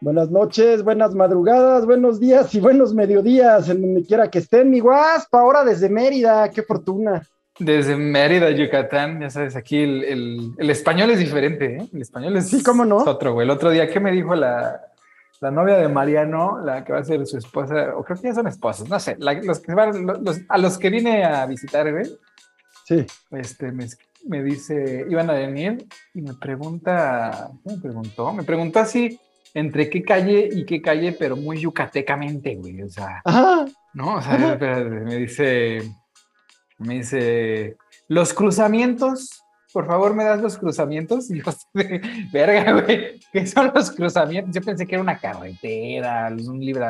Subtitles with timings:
[0.00, 4.80] Buenas noches, buenas madrugadas, buenos días y buenos mediodías, en donde quiera que estén, mi
[4.80, 7.22] guaspa, ahora desde Mérida, qué fortuna.
[7.58, 11.88] Desde Mérida, Yucatán, ya sabes, aquí el, español es diferente, ¿eh?
[11.90, 12.96] El español es, sí, ¿cómo no?
[12.96, 13.46] otro, güey.
[13.46, 14.91] El otro día, ¿qué me dijo la,
[15.50, 18.46] novia de Mariano, la que va a ser su esposa, o creo que ya son
[18.46, 19.72] esposos, no sé, los que
[20.48, 22.06] a los que vine a visitar, güey?
[22.84, 23.06] Sí.
[23.30, 23.86] Este, me,
[24.26, 28.32] me dice, iban a venir y me pregunta, ¿qué me preguntó?
[28.32, 29.18] Me preguntó así
[29.54, 32.82] entre qué calle y qué calle, pero muy yucatecamente, güey.
[32.82, 33.22] O sea,
[33.94, 34.16] ¿no?
[34.16, 35.82] O sea, me dice,
[36.78, 37.76] me dice,
[38.08, 39.41] los cruzamientos,
[39.72, 41.30] por favor, me das los cruzamientos.
[41.30, 41.52] Y yo,
[42.32, 44.54] verga, güey, ¿qué son los cruzamientos?
[44.54, 46.86] Yo pensé que era una carretera, un libro.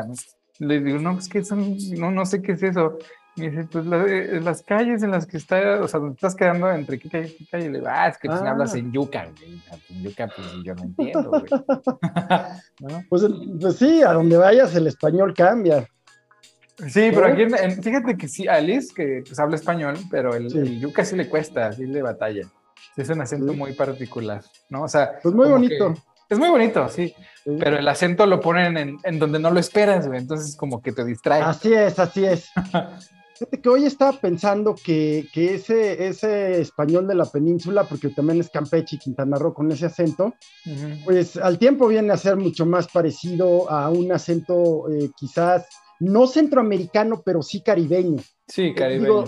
[0.58, 2.98] Le digo, no, es que son, no, no sé qué es eso.
[3.34, 6.70] Me dice, pues eh, las calles en las que estás, o sea, donde estás quedando
[6.70, 7.70] entre qué calle y qué calle.
[7.70, 8.44] Le digo, ah, es que ah.
[8.46, 9.26] hablas en yuca,
[9.88, 11.44] En yuca, pues yo no entiendo, güey.
[13.08, 13.22] Pues,
[13.60, 15.86] pues, sí, a donde vayas el español cambia.
[16.88, 17.44] Sí, pero aquí,
[17.80, 21.86] fíjate que sí, Alice, que pues habla español, pero el, yuca sí le cuesta, sí
[21.86, 22.50] le batalla.
[22.96, 24.82] Es un acento muy particular, ¿no?
[24.82, 25.18] O sea.
[25.22, 25.94] Pues muy bonito.
[26.28, 30.06] Es muy bonito, sí, Pero el acento lo ponen en, en, donde no lo esperas,
[30.06, 30.18] güey.
[30.18, 31.42] Entonces, como que te distrae.
[31.42, 32.48] Así es, así es.
[33.62, 38.96] que hoy estaba pensando que, ese, ese español de la península, porque también es Campeche
[38.96, 40.34] y Quintana Roo con ese acento,
[41.04, 45.66] pues al tiempo viene a ser mucho más parecido a un acento eh, quizás
[46.00, 48.22] no centroamericano, pero sí caribeño.
[48.48, 49.24] Sí, caribeño.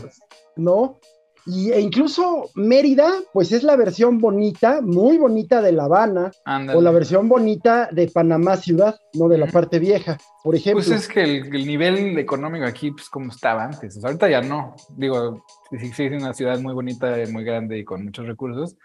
[0.57, 0.99] ¿No?
[1.47, 6.31] Y, e incluso Mérida, pues es la versión bonita, muy bonita de La Habana,
[6.75, 10.83] o la versión bonita de Panamá ciudad, no de la parte vieja, por ejemplo.
[10.83, 15.45] Pues es que el, nivel económico aquí, pues como estaba antes, ahorita ya no, digo,
[15.71, 18.77] sí, sí es una ciudad muy bonita, muy grande y con muchos recursos,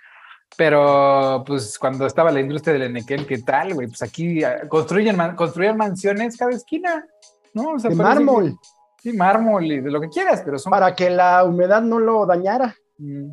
[0.57, 3.87] pero pues cuando estaba la industria del Enequel, ¿qué tal, güey?
[3.87, 7.05] Pues aquí ah, construyen, construyen mansiones cada esquina,
[7.53, 7.77] ¿no?
[7.77, 8.57] de mármol.
[9.01, 10.71] Sí, mármol y de lo que quieras, pero son...
[10.71, 12.75] Para que la humedad no lo dañara.
[12.97, 13.31] Mm,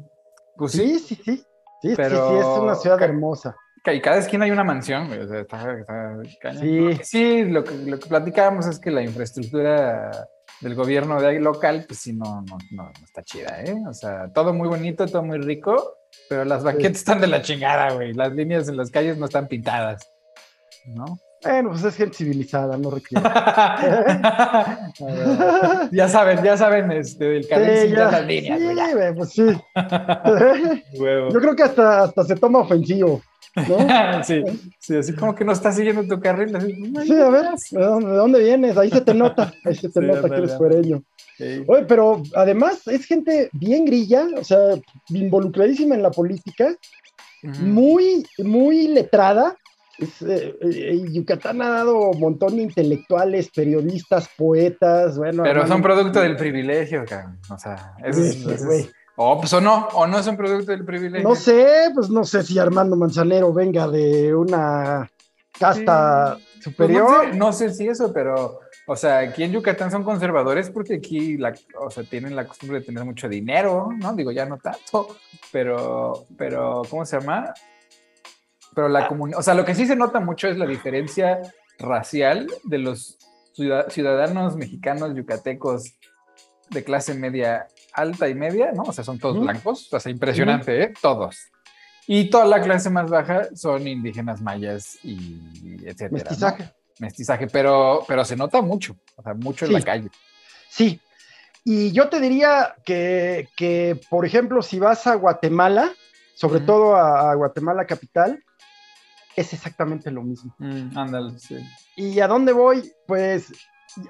[0.56, 0.98] pues sí.
[0.98, 1.44] Sí, sí, sí.
[1.82, 2.30] Sí, pero...
[2.30, 3.56] sí, es una ciudad hermosa.
[3.92, 8.08] Y cada esquina hay una mansión, o sea, está, Sí, sí lo, que, lo que
[8.08, 10.28] platicábamos es que la infraestructura
[10.60, 13.76] del gobierno de ahí local, pues sí, no, no, no, está chida, ¿eh?
[13.88, 15.98] O sea, todo muy bonito, todo muy rico,
[16.28, 18.12] pero las banquetas están de la chingada, güey.
[18.12, 20.10] Las líneas en las calles no están pintadas,
[20.86, 21.18] ¿no?
[21.42, 23.22] Bueno, pues es gente civilizada, no requiere.
[25.92, 28.58] ya saben, ya saben, este, del carril sí, ya, las líneas.
[28.58, 28.64] Sí,
[28.94, 29.44] güey, pues sí.
[30.94, 33.20] Yo creo que hasta, hasta se toma ofensivo.
[33.56, 34.24] ¿no?
[34.24, 34.42] sí,
[34.78, 36.52] sí, así como que no estás siguiendo tu carril.
[37.04, 38.76] sí, a ver, ¿de dónde, vienes?
[38.76, 41.02] Ahí se te nota, ahí se te nota que eres fuereño.
[41.66, 44.58] Oye, pero además es gente bien grilla, o sea,
[45.08, 46.74] involucradísima en la política,
[47.42, 49.56] muy, muy letrada,
[49.98, 55.42] eh, eh, Yucatán ha dado un montón de intelectuales, periodistas, poetas, bueno.
[55.42, 57.04] Pero son producto del privilegio,
[57.50, 58.44] O sea, es,
[59.16, 61.26] o pues o no, o no son producto del privilegio.
[61.26, 65.10] No sé, pues no sé si Armando Manzanero venga de una
[65.58, 67.34] casta pues superior.
[67.34, 71.54] no, sé, si eso, pero, o sea, aquí en Yucatán son conservadores porque aquí, la,
[71.80, 74.14] o sea, tienen la costumbre de tener mucho dinero, ¿no?
[74.14, 75.16] Digo, ya no tanto,
[75.50, 77.54] pero, pero, ¿cómo se llama?
[78.76, 81.40] Pero la comunidad, o sea, lo que sí se nota mucho es la diferencia
[81.78, 83.16] racial de los
[83.54, 85.94] ciudadanos mexicanos yucatecos
[86.68, 88.82] de clase media alta y media, ¿no?
[88.82, 90.92] O sea, son todos blancos, o sea, impresionante, ¿eh?
[91.00, 91.38] Todos.
[92.06, 95.40] Y toda la clase más baja son indígenas mayas y
[95.82, 96.10] etcétera.
[96.10, 96.74] Mestizaje.
[96.98, 100.10] Mestizaje, pero, pero se nota mucho, o sea, mucho en la calle.
[100.68, 101.00] Sí.
[101.64, 105.94] Y yo te diría que, que, por ejemplo, si vas a Guatemala,
[106.34, 108.42] sobre todo a Guatemala capital,
[109.36, 110.54] es exactamente lo mismo.
[110.58, 111.56] Mm, ándale, sí.
[111.96, 112.90] ¿Y a dónde voy?
[113.06, 113.52] Pues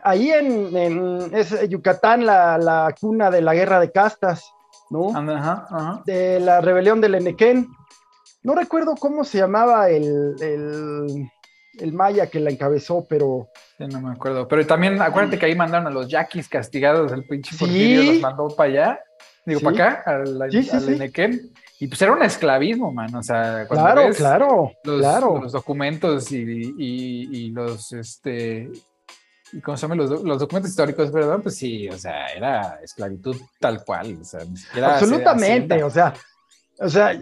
[0.03, 1.31] ahí en,
[1.69, 4.45] Yucatán, la, cuna de la guerra de castas,
[4.91, 5.11] ¿no?
[5.11, 6.03] Ajá, ajá.
[6.07, 7.69] De la rebelión del Enequén.
[8.43, 13.49] No recuerdo cómo se llamaba el, el, maya que la encabezó, pero...
[13.77, 14.47] Sí, no me acuerdo.
[14.47, 18.49] Pero también acuérdate que ahí mandaron a los yaquis castigados, el pinche Porfirio los mandó
[18.49, 19.01] para allá,
[19.45, 21.53] digo, para acá, al, sí, Enequén.
[21.79, 23.15] Y pues era un esclavismo, man.
[23.15, 25.41] O sea, cuando claro, ves claro, los, claro.
[25.43, 28.71] los documentos y, y, los, este,
[29.53, 33.37] y cómo se llaman los, los, documentos históricos, perdón, pues sí, o sea, era esclavitud
[33.61, 34.19] tal cual.
[34.21, 34.41] O sea,
[34.83, 36.15] Absolutamente, o sea,
[36.79, 37.19] O sea,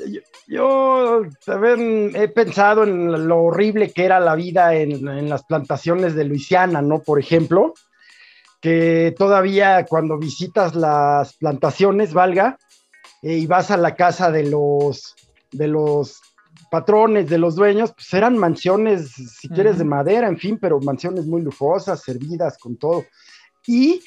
[0.47, 6.25] yo, también he pensado en lo horrible que era la vida en, las plantaciones de
[6.25, 7.01] Luisiana, ¿no?
[7.01, 7.75] Por ejemplo,
[8.61, 12.57] que todavía cuando visitas las plantaciones, valga,
[13.25, 15.17] eh, y vas a la casa de los,
[15.51, 16.21] de los
[16.71, 21.27] patrones, de los dueños, pues eran mansiones, si quieres, de madera, en fin, pero mansiones
[21.27, 23.05] muy lujosas, servidas con todo.
[23.67, 24.03] Y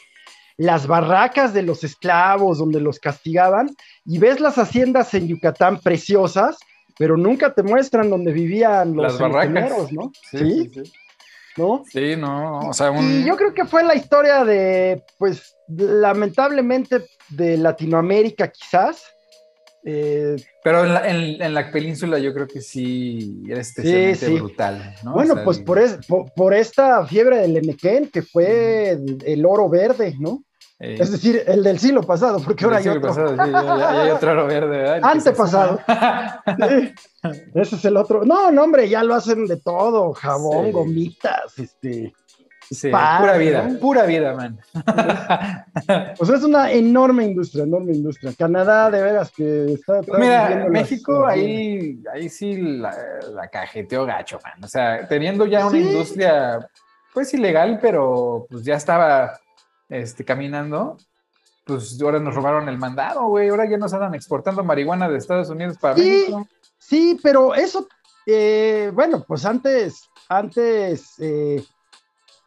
[0.57, 3.75] las barracas de los esclavos donde los castigaban
[4.05, 6.57] y ves las haciendas en Yucatán preciosas,
[6.99, 10.11] pero nunca te muestran donde vivían los barracas, ¿no?
[10.29, 10.83] Sí, sí,
[11.57, 11.83] ¿No?
[11.89, 17.57] Sí, no, o sea, Y yo creo que fue la historia de, pues, lamentablemente de
[17.57, 19.03] Latinoamérica quizás.
[19.89, 24.95] Eh, pero en la, en, la, península yo creo que sí era especialmente brutal.
[25.03, 25.13] ¿no?
[25.13, 25.79] Bueno, pues por,
[26.35, 30.43] por, esta fiebre del Enequén, que fue el, oro verde, ¿no?
[30.79, 33.01] Eh, es decir, el del siglo pasado, porque ahora hay otro.
[33.01, 34.99] Pasado, sí, ya, hay otro verde, ¿verdad?
[35.03, 35.79] Antepasado.
[37.55, 38.23] ese es el otro.
[38.25, 42.13] No, no, hombre, ya lo hacen de todo: jabón, gomitas, este.
[42.69, 44.59] Sí, pura vida, pura vida, man.
[46.17, 48.33] Pues es una enorme industria, enorme industria.
[48.37, 50.01] Canadá, de veras, que está.
[50.19, 52.93] Mira, México, ahí, ahí sí la,
[53.33, 54.61] la, cajeteó gacho, man.
[54.61, 56.69] O sea, teniendo ya una industria,
[57.13, 59.39] pues ilegal, pero pues ya estaba
[59.89, 60.97] este, caminando,
[61.65, 63.49] pues ahora nos robaron el mandado, güey.
[63.49, 66.47] Ahora ya nos andan exportando marihuana de Estados Unidos para sí, México.
[66.77, 67.87] Sí, pero eso,
[68.25, 71.63] eh, bueno, pues antes, antes eh,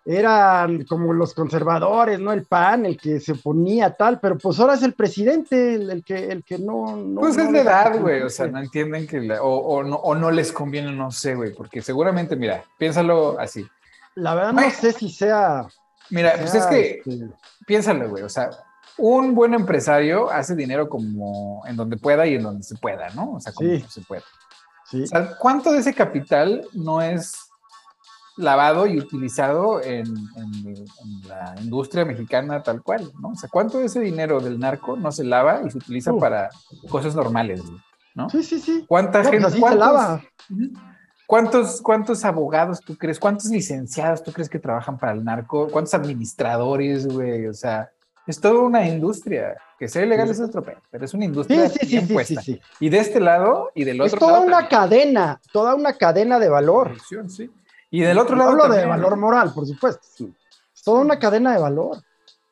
[0.04, 2.32] eran como los conservadores, ¿no?
[2.32, 6.32] El PAN, el que se oponía tal, pero pues ahora es el presidente el, que,
[6.32, 6.96] el que no...
[6.96, 10.30] no pues es de edad, güey, o sea, no entienden que, o, no, o no
[10.30, 13.66] les conviene, no sé, güey, porque seguramente, mira, piénsalo así.
[14.14, 15.68] La verdad no sé si sea
[16.10, 17.28] Mira, pues es que, este,
[17.66, 18.50] piénsalo, güey, o sea,
[18.98, 23.34] un buen empresario hace dinero como en donde pueda y en donde se pueda, ¿no?
[23.34, 24.22] O sea, como se pueda.
[24.84, 25.02] Sí.
[25.02, 27.50] O sea, ¿cuánto de ese capital no es
[28.36, 30.04] lavado y utilizado en,
[31.28, 33.30] la industria mexicana tal cual, ¿no?
[33.30, 36.50] O sea, ¿cuánto de ese dinero del narco no se lava y se utiliza para
[36.88, 37.62] cosas normales,
[38.14, 38.28] ¿no?
[38.30, 38.84] Sí, sí, sí.
[38.88, 40.22] ¿Cuánta pues gente se lava?
[41.30, 43.20] ¿Cuántos, ¿Cuántos abogados tú crees?
[43.20, 45.68] ¿Cuántos licenciados tú crees que trabajan para el narco?
[45.68, 47.46] ¿Cuántos administradores, güey?
[47.46, 47.88] O sea,
[48.26, 49.56] es toda una industria.
[49.78, 50.60] Que sea ilegal es otro
[50.90, 54.18] pero es una industria sí, sí, sí, sí, Y de este lado y del otro
[54.18, 54.26] lado.
[54.26, 56.96] Es toda una cadena, toda una cadena de valor.
[57.28, 57.48] Sí.
[57.92, 58.50] Y del otro lado.
[58.50, 60.02] Hablo de valor moral, por supuesto.
[60.74, 61.98] Es toda una cadena de valor.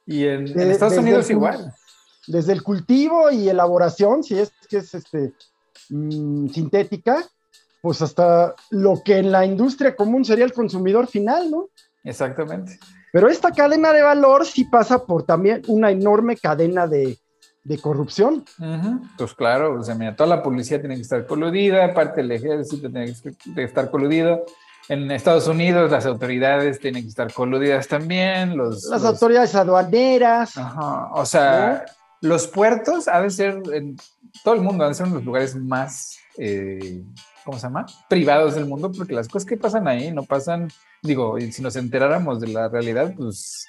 [0.07, 1.75] Y en, Estados Unidos igual.
[2.29, 5.33] Desde el cultivo y elaboración, si es que es este,
[5.89, 7.29] mm, sintética,
[7.81, 11.69] pues hasta lo que en la industria común sería el consumidor final, ¿no?
[12.05, 12.79] Exactamente.
[13.13, 17.19] Pero esta cadena de valor sí pasa por también una enorme cadena de,
[17.83, 18.45] corrupción.
[19.19, 22.91] Pues claro, o sea, mira, toda la policía tiene que estar coludida, aparte el ejército
[22.91, 23.15] tiene
[23.55, 24.47] que estar coludido.
[24.89, 28.57] En Estados Unidos las autoridades tienen que estar coludidas también.
[28.57, 30.57] Los, las autoridades aduaneras.
[30.57, 31.11] Ajá.
[31.13, 31.85] O sea,
[32.23, 33.97] los puertos ha de ser, en
[34.43, 37.03] todo el mundo, han de ser uno de los lugares más eh,
[37.49, 37.87] ¿cómo se llama?
[38.11, 40.69] Privados del mundo, porque las cosas que pasan ahí no pasan,
[41.03, 43.67] digo, y si nos enteráramos de la realidad, pues,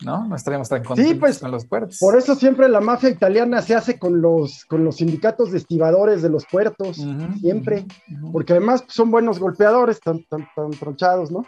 [0.00, 0.26] ¿no?
[0.26, 1.98] No estaríamos tan contentos sí, pues, con los puertos.
[2.00, 6.22] Por eso siempre la mafia italiana se hace con los, con los sindicatos de estibadores
[6.22, 6.96] de los puertos,
[7.42, 7.84] siempre,
[8.32, 11.44] porque además son buenos golpeadores, tan, tan, tan tronchados, ¿no?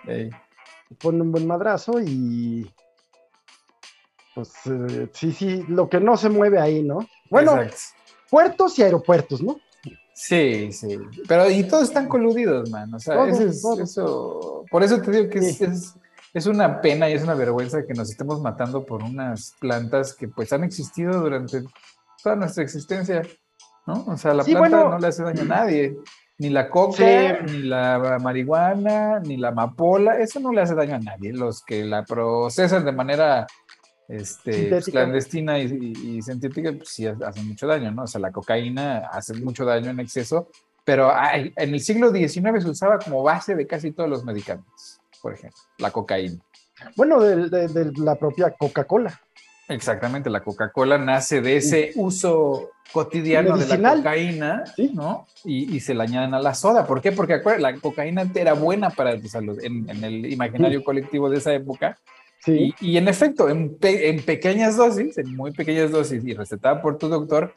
[1.00, 2.70] Ponen un buen madrazo y
[4.34, 6.98] pues eh, sí, sí, lo que no se mueve ahí, ¿no?
[7.30, 7.58] Bueno,
[8.28, 9.56] puertos y aeropuertos, ¿no?
[10.16, 10.98] Sí, sí.
[11.28, 12.92] Pero y todos están coludidos, man.
[12.94, 15.94] O sea, eso, por eso te digo que es,
[16.32, 20.26] es, una pena y es una vergüenza que nos estemos matando por unas plantas que
[20.28, 21.62] pues han existido durante
[22.22, 23.22] toda nuestra existencia,
[23.86, 24.06] ¿no?
[24.06, 25.98] O sea, la planta no le hace daño a nadie.
[26.38, 30.98] Ni la coca, ni la marihuana, ni la amapola, eso no le hace daño a
[30.98, 31.34] nadie.
[31.34, 33.46] Los que la procesan de manera
[34.08, 38.04] este, pues, clandestina y, científica, pues sí hace mucho daño, ¿no?
[38.04, 40.48] O sea, la cocaína hace mucho daño en exceso,
[40.84, 45.34] pero en el siglo XIX se usaba como base de casi todos los medicamentos, por
[45.34, 46.38] ejemplo, la cocaína.
[46.94, 49.20] Bueno, de, la propia Coca-Cola.
[49.68, 55.26] Exactamente, la Coca-Cola nace de ese uso cotidiano de la cocaína, ¿no?
[55.44, 56.86] Y, se la añaden a la soda.
[56.86, 57.10] ¿Por qué?
[57.10, 61.98] Porque la cocaína era buena para tu salud en, el imaginario colectivo de esa época
[62.46, 63.76] y, en efecto, en,
[64.24, 67.54] pequeñas dosis, en muy pequeñas dosis y recetada por tu doctor,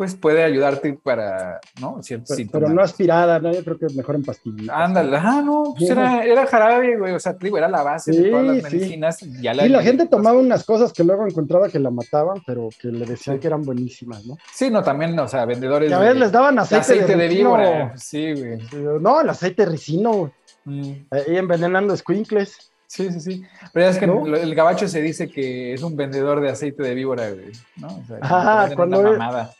[0.00, 2.02] pues puede ayudarte para, ¿no?
[2.02, 3.52] Ciertos pero, no aspirada, ¿no?
[3.52, 4.74] Yo creo que es mejor en pastillitas.
[4.74, 8.30] Ándale, ah, no, pues era, era, jarabe, güey, o sea, digo, era la base de
[8.30, 9.18] todas las medicinas.
[9.18, 12.70] Sí, ya la, la gente tomaba unas cosas que luego encontraba que la mataban, pero
[12.80, 14.38] que le decían que eran buenísimas, ¿no?
[14.54, 15.90] Sí, no, también, o sea, vendedores.
[15.90, 17.92] Que a veces les daban aceite, de, víbora.
[17.98, 18.58] Sí, güey.
[19.02, 20.32] No, el aceite de ricino,
[20.64, 20.92] mm.
[21.10, 22.70] Ahí envenenando squinkles.
[22.90, 23.42] Sí, sí, sí.
[23.72, 27.30] Pero es que el gabacho se dice que es un vendedor de aceite de víbora,
[27.30, 27.52] güey.
[27.76, 27.86] ¿no?
[27.86, 29.00] O sea, ah, cuando.
[29.02, 29.54] mamada.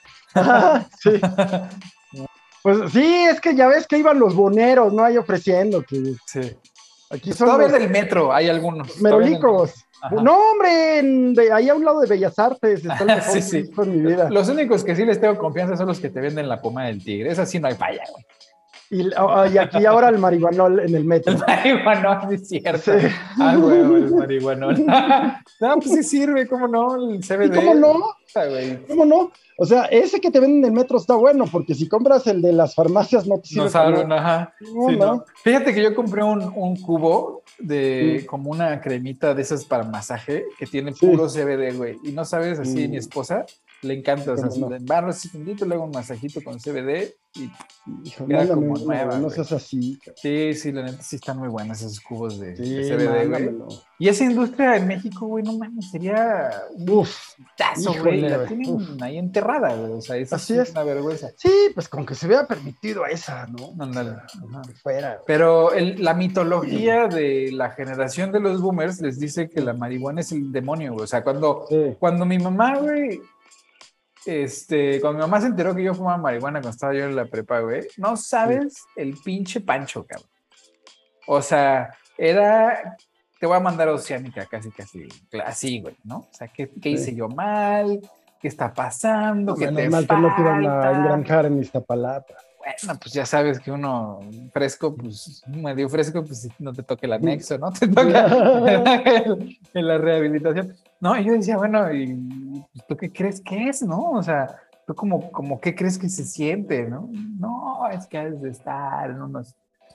[1.00, 1.10] sí.
[2.62, 5.02] Pues sí, es que ya ves que iban los boneros, ¿no?
[5.02, 6.12] Ahí ofreciendo que.
[6.26, 6.54] Sí.
[7.08, 7.46] Aquí son.
[7.46, 9.00] Todavía del metro hay algunos.
[9.00, 9.86] Merolicos.
[10.10, 13.70] No, hombre, ahí a un lado de Bellas Artes está el sí, sí.
[13.86, 14.28] mi vida.
[14.28, 17.02] Los únicos que sí les tengo confianza son los que te venden la poma del
[17.02, 17.30] tigre.
[17.30, 18.26] Esa sí no hay falla, güey.
[19.18, 21.32] Oh, y, aquí ahora el marihuanol en el metro.
[21.32, 22.92] El marihuanol, es cierto.
[23.38, 24.84] Ah, huevo, el marihuanol.
[25.60, 27.12] no, pues sí sirve, ¿cómo no?
[27.12, 27.54] El CBD.
[27.54, 27.94] ¿Cómo no?
[28.34, 28.46] Ah,
[28.88, 29.30] ¿Cómo no?
[29.58, 32.42] O sea, ese que te venden en el metro está bueno, porque si compras el
[32.42, 33.64] de las farmacias no te sirve.
[33.64, 34.54] No saben, ajá.
[34.74, 39.84] No, Fíjate que yo compré un, un cubo de como una cremita de esas para
[39.84, 41.96] masaje que tiene puro CBD, güey.
[42.02, 43.46] Y no sabes, así mi esposa
[43.82, 44.68] le encanta, o sea, no.
[44.82, 45.30] barro así
[45.64, 47.50] luego un masajito con CBD y
[48.04, 49.18] Hijo, queda como nueva.
[49.18, 49.98] No, seas así.
[50.16, 53.50] Sí, sí, la neta sí están muy buenas esos cubos de, CBD, güey.
[53.98, 57.16] Y esa industria en México, güey, no mames, sería Uf,
[57.56, 58.20] tazo, güey.
[58.20, 59.92] La tienen ahí enterrada, güey.
[59.92, 61.30] O sea, esa así es una vergüenza.
[61.36, 63.72] Sí, pues con que se hubiera permitido a esa, ¿no?
[63.82, 64.16] Ándale.
[64.82, 65.20] fuera.
[65.26, 70.20] Pero el, la mitología de la generación de los boomers les dice que la marihuana
[70.20, 71.04] es el demonio, güey.
[71.04, 71.66] O sea, cuando,
[71.98, 73.20] cuando mi mamá, güey,
[74.26, 77.26] este, cuando mi mamá se enteró que yo fumaba marihuana cuando estaba yo en la
[77.26, 80.28] prepa, güey, no sabes el pinche pancho, cabrón.
[81.26, 82.96] O sea, era,
[83.38, 85.08] te voy a mandar oceánica casi, casi,
[85.44, 86.18] así, güey, ¿no?
[86.18, 88.00] O sea, ¿qué, qué hice yo mal?
[88.40, 89.54] ¿Qué está pasando?
[89.54, 92.34] ¿Qué te mal que no te iban a engranjar en Iztapalapa.
[92.58, 94.20] Bueno, pues ya sabes que uno
[94.52, 97.72] fresco, pues medio fresco, pues no te toque el anexo, ¿no?
[97.78, 98.26] Te toca
[99.74, 100.76] en la rehabilitación.
[101.00, 104.10] No, y yo decía, bueno, ¿y tú qué crees que es, no?
[104.12, 104.54] O sea,
[104.86, 107.08] tú como, como qué crees que se siente, ¿no?
[107.38, 109.54] No, es que has de estar en unos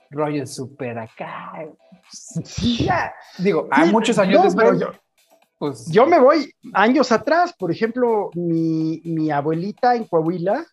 [0.09, 1.53] rollos súper acá.
[2.79, 3.13] Ya.
[3.37, 4.79] Digo, hay muchos años después.
[4.79, 4.87] Yo,
[5.57, 10.65] pues, yo me voy años atrás, por ejemplo, mi, mi abuelita en Coahuila,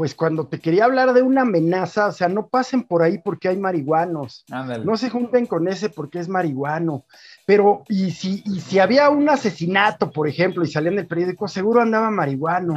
[0.00, 3.48] pues cuando te quería hablar de una amenaza, o sea, no pasen por ahí porque
[3.48, 4.46] hay marihuanos.
[4.82, 7.04] No se junten con ese porque es marihuano.
[7.44, 11.48] Pero, y si, y si había un asesinato, por ejemplo, y salía en el periódico,
[11.48, 12.72] seguro andaba marihuano,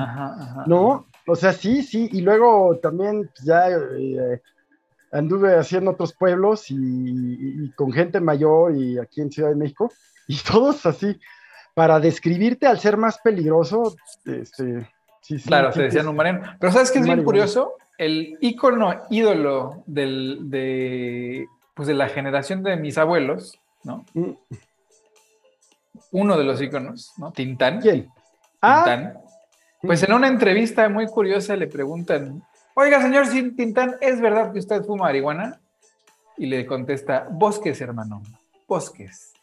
[0.67, 1.05] ¿no?
[1.25, 2.09] O sea, sí, sí.
[2.11, 4.41] Y luego también pues, ya eh,
[5.13, 9.93] anduve haciendo otros pueblos y, con gente mayor y aquí en Ciudad de México,
[10.27, 11.17] y todos así,
[11.73, 14.89] para describirte al ser más peligroso, este,
[15.45, 16.41] claro, se decían un mariano.
[16.59, 17.73] Pero ¿sabes qué es bien curioso?
[17.97, 24.05] El ícono ídolo del, de, pues de la generación de mis abuelos, ¿no?
[24.13, 24.31] Mm.
[26.11, 27.31] Uno de los íconos, ¿no?
[27.31, 27.81] Tintán.
[27.81, 28.09] ¿Quién?
[28.61, 28.83] Ah.
[28.85, 29.23] Tintán.
[29.81, 32.41] Pues en una entrevista muy curiosa le preguntan,
[32.73, 35.59] oiga, señor Tintán, ¿es verdad que usted fuma marihuana?
[36.37, 38.23] Y le contesta, bosques, hermano,
[38.67, 39.33] bosques.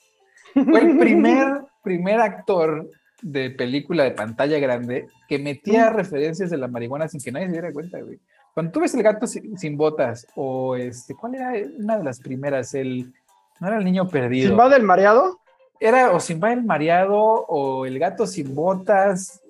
[0.55, 2.89] Fue el primer, primer actor
[3.23, 7.53] de película de pantalla grande que metía referencias de la marihuana sin que nadie se
[7.53, 8.19] diera cuenta, güey.
[8.55, 12.75] Cuando tú ves el gato sin, botas, o este, ¿cuál era una de las primeras?
[12.75, 13.13] El,
[13.61, 14.49] no era el niño perdido.
[14.49, 15.39] ¿Simba del mareado?
[15.79, 19.41] Era o Simba el mareado, o el gato sin botas,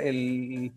[0.00, 0.72] el,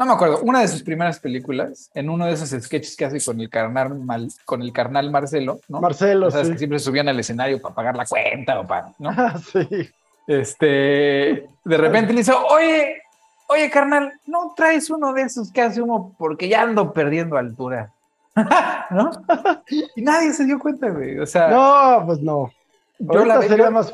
[0.00, 3.22] no me acuerdo, una de sus primeras películas, en uno de esos sketches que hace
[3.22, 5.82] con el carnal, con el carnal Marcelo, ¿no?
[5.82, 6.48] Marcelo, ¿Sabes?
[6.48, 9.10] Que siempre subían al escenario para pagar la cuenta o para, ¿no?
[9.52, 9.90] sí.
[10.26, 13.02] Este, de repente le dice, oye,
[13.48, 17.92] oye, carnal, no traes uno de esos que hace humo porque ya ando perdiendo altura.
[18.90, 19.10] ¿No?
[19.96, 21.18] Y nadie se dio cuenta, güey.
[21.18, 21.48] O sea.
[21.48, 22.50] No, pues no.
[22.98, 23.92] Yo, la veía, más...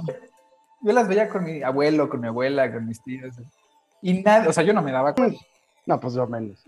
[0.80, 3.34] yo las veía con mi abuelo, con mi abuela, con mis tíos.
[4.02, 5.38] Y nada, o sea, yo no me daba cuenta.
[5.86, 6.64] No, pues yo menos.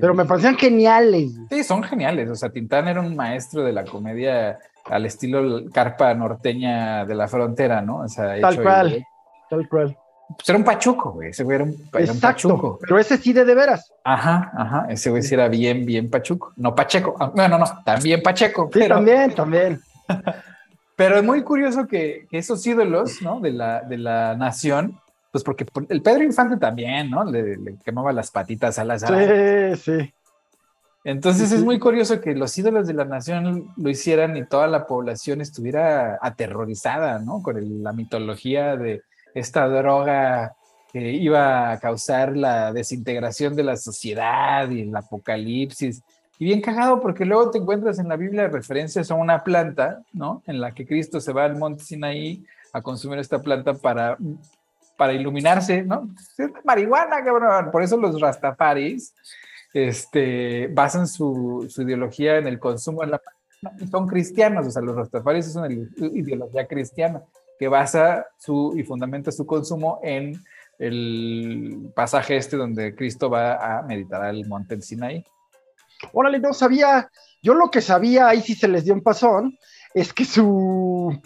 [0.00, 1.32] Pero me parecían geniales.
[1.48, 2.28] Sí, son geniales.
[2.28, 7.28] O sea, Tintán era un maestro de la comedia al estilo carpa norteña de la
[7.28, 7.98] frontera, ¿no?
[7.98, 9.06] O sea, tal cual,
[9.48, 9.96] tal cual.
[10.28, 11.30] Pues era un pachuco, güey.
[11.30, 12.78] Ese güey era un, pachuco.
[12.80, 13.92] Pero ese sí de de veras.
[14.02, 14.86] Ajá, ajá.
[14.88, 16.52] Ese güey sí era bien, bien pachuco.
[16.56, 17.14] No pacheco.
[17.20, 17.66] Ah, no, no, no.
[17.84, 18.68] También pacheco.
[18.72, 19.80] Sí, también, también.
[20.96, 23.38] pero es muy curioso que, esos ídolos, ¿no?
[23.38, 24.98] De la, de la nación,
[25.30, 27.24] pues porque el Pedro Infante también, ¿no?
[27.24, 30.14] Le, le quemaba las patitas a las Sí, sí.
[31.06, 34.88] Entonces es muy curioso que los ídolos de la nación lo hicieran y toda la
[34.88, 37.44] población estuviera aterrorizada, ¿no?
[37.44, 40.56] Con la mitología de esta droga
[40.92, 46.02] que iba a causar la desintegración de la sociedad y el apocalipsis.
[46.40, 50.42] Y bien cagado porque luego te encuentras en la Biblia referencias a una planta, ¿no?
[50.48, 54.18] En la que Cristo se va al monte Sinaí a consumir esta planta para,
[54.96, 56.10] para iluminarse, ¿no?
[56.36, 57.70] Es marihuana, cabrón.
[57.70, 59.14] Por eso los rastafaris
[59.76, 63.20] este, basan su, ideología en el consumo de la
[63.90, 67.22] son cristianos, o sea, los rastafaris es una ideología cristiana
[67.58, 70.40] que basa su y fundamenta su consumo en
[70.78, 75.24] el pasaje este donde Cristo va a meditar al monte Sinaí.
[76.12, 77.10] Órale, no sabía,
[77.42, 79.58] yo lo que sabía, ahí sí se les dio un pasón,
[79.92, 81.20] es que su,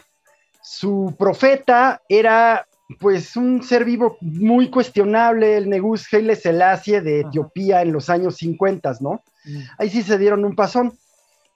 [0.61, 2.67] su profeta era
[2.99, 8.37] pues un ser vivo muy cuestionable, el Negus Haile Selassie de Etiopía en los años
[8.37, 9.23] 50, ¿no?
[9.45, 9.59] Mm.
[9.79, 10.93] Ahí sí se dieron un pasón.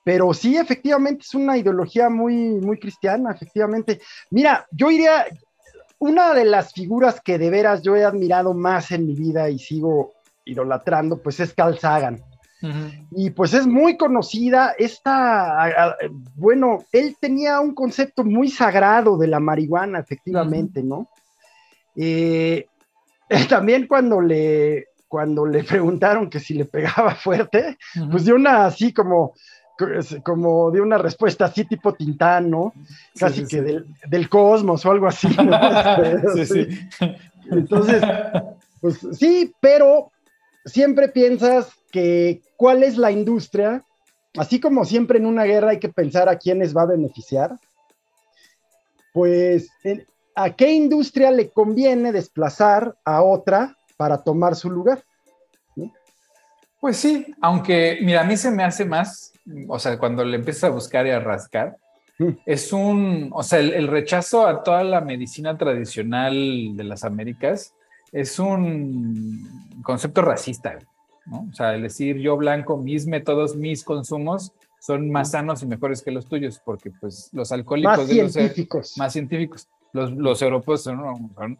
[0.03, 3.99] Pero sí, efectivamente, es una ideología muy, muy cristiana, efectivamente.
[4.29, 5.25] Mira, yo iría,
[5.97, 9.57] una de las figuras que de veras yo he admirado más en mi vida y
[9.57, 10.13] sigo
[10.45, 12.23] idolatrando, pues es Carl Sagan.
[13.11, 15.95] Y pues es muy conocida esta,
[16.35, 21.07] bueno, él tenía un concepto muy sagrado de la marihuana, efectivamente, ¿no?
[21.95, 22.67] Eh,
[23.49, 27.77] también cuando le, cuando le preguntaron que si le pegaba fuerte,
[28.11, 29.33] pues dio una así como,
[30.23, 32.73] como de una respuesta así tipo Tintán, ¿no?
[33.17, 35.27] Casi que Del, cosmos o algo así.
[36.35, 36.67] sí, sí.
[37.51, 38.03] Entonces,
[38.81, 40.11] pues sí, pero
[40.65, 43.83] siempre piensas que cuál es la industria,
[44.37, 47.57] así como siempre en una guerra hay que pensar a quiénes va a beneficiar,
[49.13, 49.69] pues
[50.35, 55.03] a qué industria le conviene desplazar a otra para tomar su lugar.
[56.79, 59.33] Pues sí, aunque mira, a mí se me hace más
[59.67, 61.77] o sea, cuando le empiezas a buscar y a rascar,
[62.17, 62.29] mm.
[62.45, 67.73] es un, o sea, el, rechazo a toda la medicina tradicional de las Américas
[68.11, 70.77] es un concepto racista,
[71.25, 71.47] ¿no?
[71.51, 76.01] O sea, el decir yo blanco, mis métodos, mis consumos son más sanos y mejores
[76.01, 78.97] que los tuyos, porque pues los alcohólicos más científicos.
[78.97, 79.67] más científicos.
[79.95, 80.99] Los, los europeos son,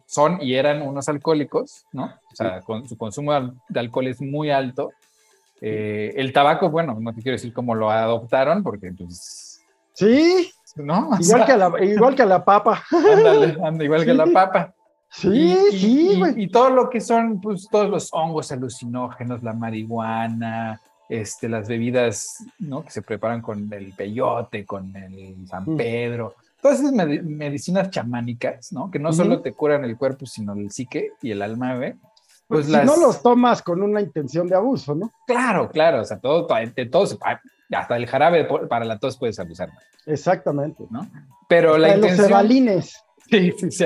[0.06, 2.04] son, y eran unos alcohólicos, ¿no?
[2.04, 3.32] O sea, con, su consumo
[3.68, 4.90] de alcohol es muy alto
[5.60, 9.60] eh, el tabaco, bueno, no te quiero decir cómo lo adoptaron, porque pues...
[9.94, 11.10] Sí, ¿no?
[11.18, 12.82] Igual, que a la, igual que a la papa.
[12.90, 14.74] Ándale, anda, igual que la papa.
[15.08, 20.82] Sí, sí, y, y, todo lo que son, pues, todos los hongos alucinógenos, la marihuana,
[21.08, 22.84] este, las bebidas, ¿no?
[22.84, 25.76] Que se preparan con el peyote, con el San mm.
[25.76, 26.34] Pedro.
[26.66, 28.90] Todas esas medicinas chamánicas, ¿no?
[28.90, 31.94] Que no solo te curan el cuerpo, sino el psique y el alma, ¿ve?
[32.48, 35.12] Pues si no los tomas con una intención de abuso, ¿no?
[35.28, 37.18] Claro, claro, o sea, todo, todo
[37.70, 39.70] hasta el jarabe para la tos puedes abusar.
[40.06, 40.82] Exactamente.
[40.90, 41.08] ¿no?
[41.48, 42.16] Pero la intención...
[42.16, 43.04] Los cebalines.
[43.30, 43.84] Sí, sí, sí,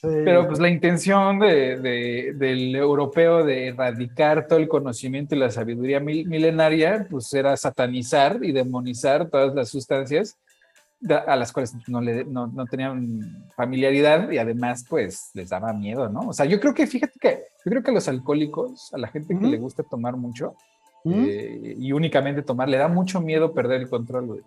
[0.00, 5.98] Pero pues la intención de, del europeo de erradicar todo el conocimiento y la sabiduría
[5.98, 10.38] milenaria, pues era satanizar y demonizar todas las sustancias
[11.08, 16.08] a las cuales no, le, no, no, tenían familiaridad y además pues les daba miedo,
[16.08, 16.28] ¿no?
[16.28, 19.08] O sea, yo creo que, fíjate que, yo creo que a los alcohólicos, a la
[19.08, 20.54] gente que le gusta tomar mucho
[21.04, 24.40] eh, y únicamente tomar, le da mucho miedo perder el control, güey.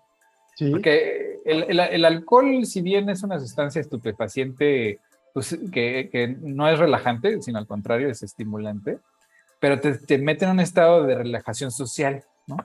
[0.55, 0.71] Sí.
[0.71, 5.01] Porque el, el, el, alcohol, si bien es una sustancia estupefaciente,
[5.33, 8.99] pues que, que, no es relajante, sino al contrario, es estimulante,
[9.59, 12.55] pero te, te mete en un estado de relajación social, ¿no?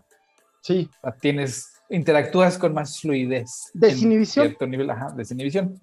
[0.61, 0.88] Sí.
[0.98, 3.70] O sea, tienes interactúas con más fluidez.
[3.74, 4.46] Desinhibición.
[4.46, 5.79] cierto nivel, ajá, desinhibición.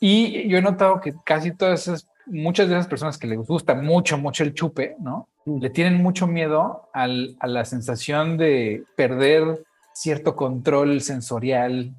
[0.00, 3.74] Y yo he notado que casi todas esas, muchas de esas personas que les gusta
[3.74, 5.28] mucho, mucho el chupe, ¿no?
[5.44, 5.60] Mm.
[5.60, 11.94] Le tienen mucho miedo al, a la sensación de perder cierto control sensorial,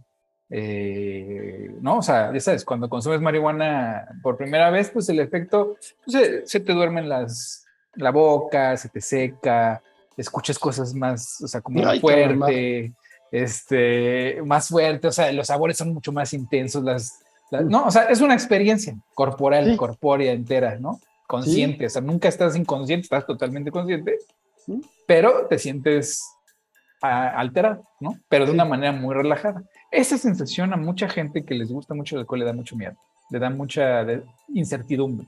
[0.49, 1.97] eh, ¿no?
[1.97, 6.59] O sea, ya sabes, cuando consumes marihuana por primera vez, pues el efecto, pues, se,
[6.59, 9.81] te duermen las, la boca, se te seca,
[10.15, 12.93] escuchas cosas más, o sea, como fuerte,
[13.31, 17.19] este, más fuerte, o sea, los sabores son mucho más intensos, las,
[17.51, 17.69] mm.
[17.69, 20.99] no, o sea, es una experiencia corporal, corpórea entera, ¿no?
[21.27, 24.17] Consciente, o sea, nunca estás inconsciente, estás totalmente consciente,
[24.67, 24.79] mm.
[25.05, 26.23] pero te sientes
[27.01, 28.17] alterado, ¿no?
[28.29, 29.63] Pero de una manera muy relajada.
[29.91, 32.95] Esa sensación a mucha gente que les gusta mucho el alcohol le da mucho miedo,
[33.29, 34.05] le da mucha
[34.53, 35.27] incertidumbre.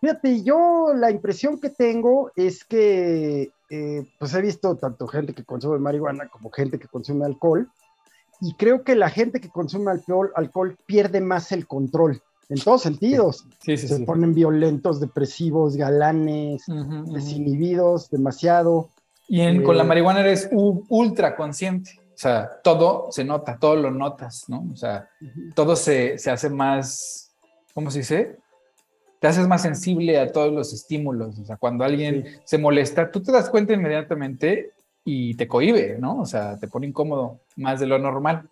[0.00, 5.44] Fíjate, yo la impresión que tengo es que eh, pues he visto tanto gente que
[5.44, 7.70] consume marihuana como gente que consume alcohol,
[8.40, 12.82] y creo que la gente que consume alcohol, alcohol pierde más el control, en todos
[12.82, 13.46] sentidos.
[13.60, 16.64] Se ponen violentos, depresivos, galanes,
[17.06, 18.90] desinhibidos, demasiado.
[19.28, 21.90] Y con la eh, marihuana eres ultra consciente.
[22.14, 24.66] O sea, todo se nota, todo lo notas, ¿no?
[24.72, 25.08] O sea,
[25.54, 27.34] todo se, se hace más,
[27.74, 28.38] ¿cómo se dice?
[29.20, 31.38] Te haces más sensible a todos los estímulos.
[31.38, 34.72] O sea, cuando alguien se molesta, tú te das cuenta inmediatamente
[35.04, 36.20] y te cohibe, ¿no?
[36.20, 38.48] O sea, te pone incómodo más de lo normal.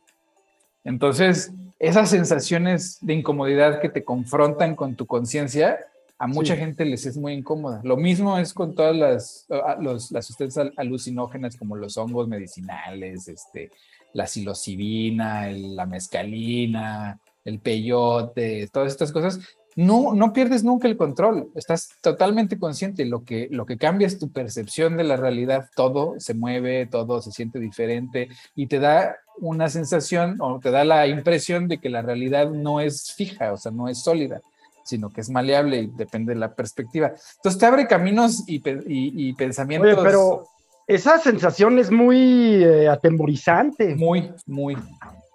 [0.84, 5.78] Entonces, esas sensaciones de incomodidad que te confrontan con tu conciencia,
[6.18, 7.80] a mucha gente les es muy incómoda.
[7.82, 13.70] Lo mismo es con todas las, las sustancias alucinógenas como los hongos medicinales, este,
[14.12, 19.40] la psilocibina, la mescalina, el peyote, todas estas cosas
[19.76, 24.18] no, no pierdes nunca el control, estás totalmente consciente, lo que, lo que cambia es
[24.18, 29.16] tu percepción de la realidad, todo se mueve, todo se siente diferente y te da
[29.38, 33.56] una sensación o te da la impresión de que la realidad no es fija, o
[33.56, 34.40] sea, no es sólida,
[34.84, 37.12] sino que es maleable y depende de la perspectiva.
[37.36, 39.92] Entonces te abre caminos y, y, pensamientos.
[39.92, 40.46] Oye, pero
[40.86, 43.96] esa sensación es muy eh, atemorizante.
[43.96, 44.76] Muy, muy.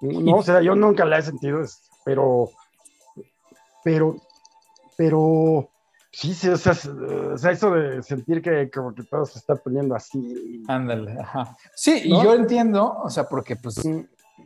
[0.02, 1.62] No, o sea, yo nunca la he sentido,
[2.06, 2.52] pero
[3.84, 4.18] pero
[5.00, 5.70] pero
[6.12, 10.62] sí, sí o, sea, eso de sentir que como que todo se está poniendo así.
[10.68, 11.56] Ándale, ajá.
[11.74, 13.82] Sí, y yo entiendo, o sea, porque pues,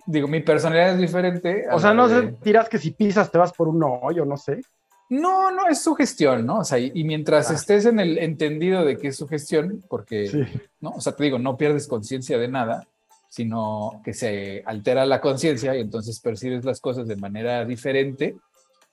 [0.06, 1.66] digo, mi personalidad es diferente.
[1.72, 4.62] O sea, no sé, tiras que si pisas te vas por un hoyo, no sé.
[5.10, 6.60] No, no, es su gestión, ¿no?
[6.60, 7.56] O sea, y, mientras ah.
[7.56, 10.92] estés en el entendido de que es su gestión, porque, ¿no?
[10.92, 12.88] O sea, te digo, no pierdes conciencia de nada,
[13.28, 18.38] sino que se altera la conciencia y entonces percibes las cosas de manera diferente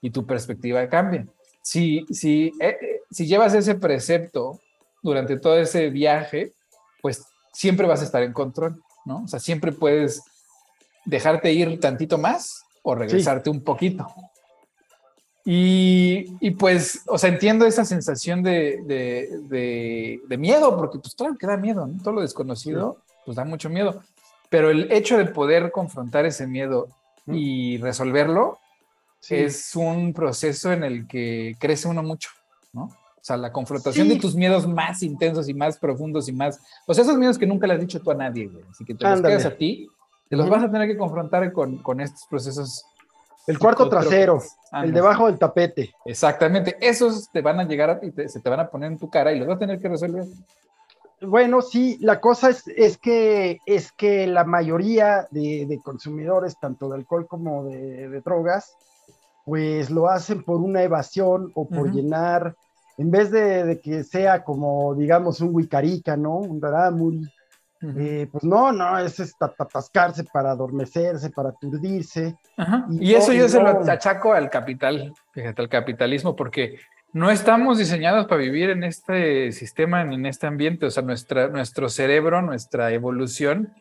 [0.01, 1.27] y tu perspectiva cambia
[1.61, 4.59] si, si, eh, eh, si llevas ese precepto
[5.01, 6.53] durante todo ese viaje,
[7.01, 9.23] pues siempre vas a estar en control, ¿no?
[9.23, 10.21] O sea, siempre puedes
[11.05, 14.07] dejarte ir tantito más o regresarte un poquito.
[15.43, 21.35] Y, y, pues, o sea, entiendo esa sensación de, de, de, miedo, porque pues claro
[21.35, 22.01] que da miedo, ¿no?
[22.03, 24.03] Todo lo desconocido, pues da mucho miedo.
[24.49, 26.89] Pero el hecho de poder confrontar ese miedo
[27.25, 28.59] y resolverlo,
[29.29, 32.29] es un proceso en el que crece uno mucho,
[32.73, 32.83] ¿no?
[32.83, 36.59] O sea, la confrontación de tus miedos más intensos y más profundos y más...
[36.87, 38.63] O sea, esos miedos que nunca le has dicho tú a nadie, güey.
[38.71, 39.87] Así que te los quedas a ti,
[40.27, 42.83] te los vas a tener que confrontar con, con estos procesos.
[43.45, 45.93] El cuarto trasero, el debajo del tapete.
[46.05, 46.77] Exactamente.
[46.81, 49.37] Esos te van a llegar y se te van a poner en tu cara y
[49.37, 50.25] los vas a tener que resolver.
[51.21, 56.89] Bueno, sí, la cosa es, es, que, es que la mayoría de, de consumidores, tanto
[56.89, 58.75] de alcohol como de, de drogas,
[59.51, 62.55] pues lo hacen por una evasión o por llenar,
[62.97, 66.37] en vez de, que sea como, digamos, un wicarica, ¿no?
[66.37, 67.29] Un rarámuri,
[67.81, 72.33] eh, pues no, no, es atascarse para adormecerse, para aturdirse.
[72.91, 76.79] Y, eso yo se lo achaco al capital, fíjate, al capitalismo, porque
[77.11, 81.89] no estamos diseñados para vivir en este sistema, en este ambiente, o sea, nuestra, nuestro
[81.89, 83.73] cerebro, nuestra evolución,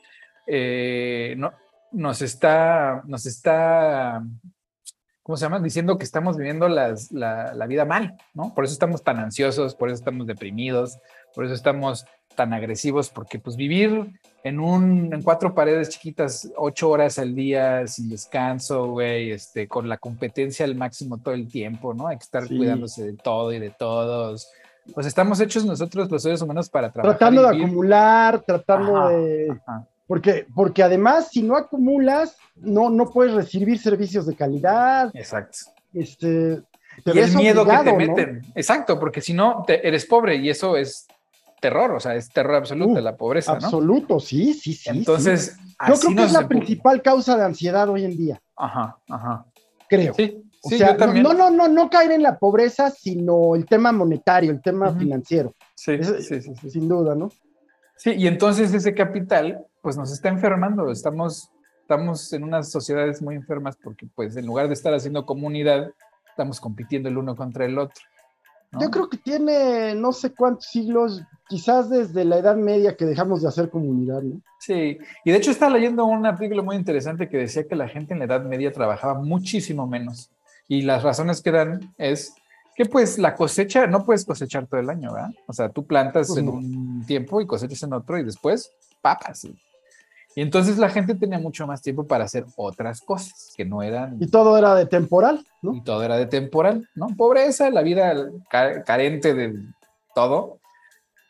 [0.48, 1.52] eh, no,
[1.92, 4.20] nos está, nos está
[5.30, 5.60] ¿cómo se llama?
[5.60, 8.52] Diciendo que estamos viviendo la, la, vida mal, ¿no?
[8.52, 10.98] Por eso estamos tan ansiosos, por eso estamos deprimidos,
[11.36, 14.10] por eso estamos tan agresivos, porque pues vivir
[14.42, 19.88] en un, en cuatro paredes chiquitas, ocho horas al día, sin descanso, güey, este, con
[19.88, 22.08] la competencia al máximo todo el tiempo, ¿no?
[22.08, 24.50] Hay que estar cuidándose de todo y de todos.
[24.92, 27.16] Pues estamos hechos nosotros los seres humanos para trabajar.
[27.16, 29.56] Tratando de acumular, tratando de...
[30.10, 35.08] Porque, porque además, si no acumulas, no, no puedes recibir servicios de calidad.
[35.14, 35.58] Exacto.
[35.94, 36.60] Este,
[37.04, 38.42] y el miedo que te meten.
[38.56, 41.06] Exacto, porque si no, eres pobre y eso es
[41.60, 43.64] terror, o sea, es terror absoluto, uh, la pobreza, ¿no?
[43.64, 44.90] Absoluto, sí, sí, sí.
[44.90, 48.42] Entonces, yo creo que es la principal causa de ansiedad hoy en día.
[48.56, 49.46] Ajá, ajá.
[49.88, 50.12] Creo.
[50.14, 54.50] Sí, o sea, no, no, no, no caer en la pobreza, sino el tema monetario,
[54.50, 55.54] el tema financiero.
[55.76, 57.30] Sí, sí, sí, Sin duda, ¿no?
[57.96, 61.50] Sí, y entonces ese capital pues nos está enfermando, estamos,
[61.82, 65.92] estamos en unas sociedades muy enfermas porque pues en lugar de estar haciendo comunidad,
[66.28, 68.02] estamos compitiendo el uno contra el otro.
[68.78, 73.42] Yo creo que tiene no sé cuántos siglos, quizás desde la Edad Media que dejamos
[73.42, 74.40] de hacer comunidad, ¿no?
[74.60, 78.12] Sí, y de hecho estaba leyendo un artículo muy interesante que decía que la gente
[78.12, 80.30] en la Edad Media trabajaba muchísimo menos.
[80.68, 82.32] Y las razones que dan es
[82.76, 85.30] que pues la cosecha, no puedes cosechar todo el año, ¿verdad?
[85.46, 88.70] O sea, tú plantas pues en un tiempo y cosechas en otro y después
[89.02, 89.48] papas.
[90.36, 94.16] Y entonces la gente tenía mucho más tiempo para hacer otras cosas que no eran.
[94.20, 95.74] Y todo era de temporal, ¿no?
[95.74, 97.08] Y todo era de temporal, ¿no?
[97.16, 98.30] Pobreza, la vida
[98.84, 99.54] carente de
[100.14, 100.60] todo,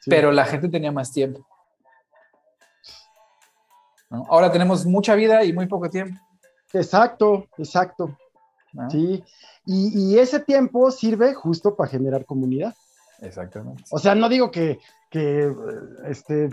[0.06, 1.46] pero la gente tenía más tiempo.
[4.10, 6.20] Ahora tenemos mucha vida y muy poco tiempo.
[6.72, 8.16] Exacto, exacto.
[8.88, 9.24] Sí,
[9.66, 12.74] y, ese tiempo sirve justo para generar comunidad.
[13.20, 13.82] Exactamente.
[13.90, 14.78] O sea, no digo que,
[15.10, 15.52] que
[16.06, 16.50] este,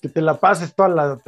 [0.00, 1.20] que te la pases toda la,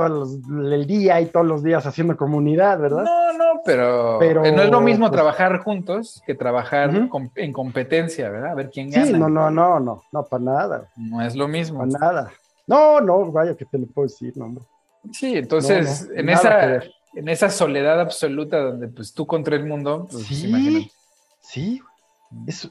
[0.74, 3.04] el día y todos los días haciendo comunidad, ¿verdad?
[3.04, 6.90] No, no, pero, pero no es lo mismo pues trabajar juntos que trabajar
[7.36, 8.52] en competencia, ¿verdad?
[8.52, 9.06] A ver quién gana.
[9.06, 10.88] Sí, no, no, no, no, no, para nada.
[10.96, 11.78] No es lo mismo.
[11.78, 12.32] Para nada.
[12.66, 14.64] No, no, vaya que te lo puedo decir, no, hombre.
[15.12, 16.82] Sí, entonces, en, esa,
[17.14, 20.90] en esa soledad absoluta donde pues tú contra el mundo, pues, sí,
[21.40, 21.80] sí,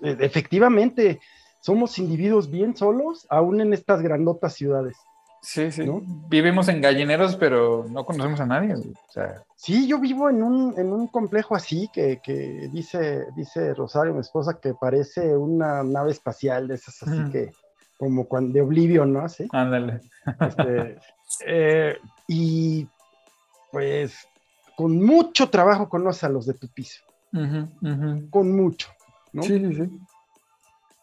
[0.03, 1.21] eh, efectivamente,
[1.61, 4.97] somos individuos bien solos, aún en estas grandotas ciudades.
[5.45, 5.88] Sí, sí.
[6.27, 8.73] Vivimos en gallineros, pero no conocemos a nadie.
[9.55, 14.21] Sí, yo vivo en un, en un complejo así que, que, dice, dice Rosario, mi
[14.21, 17.51] esposa, que parece una nave espacial de esas así que,
[17.97, 19.19] como cuando de Oblivion, ¿no?
[19.19, 19.47] Así.
[19.51, 20.01] Ándale.
[20.39, 20.97] Este,
[21.45, 22.88] eh, y
[23.71, 24.27] pues
[24.75, 27.03] con mucho trabajo conoce a los de tu piso.
[28.31, 28.89] Con mucho,
[29.31, 29.43] ¿no?
[29.43, 29.99] Sí, sí, sí.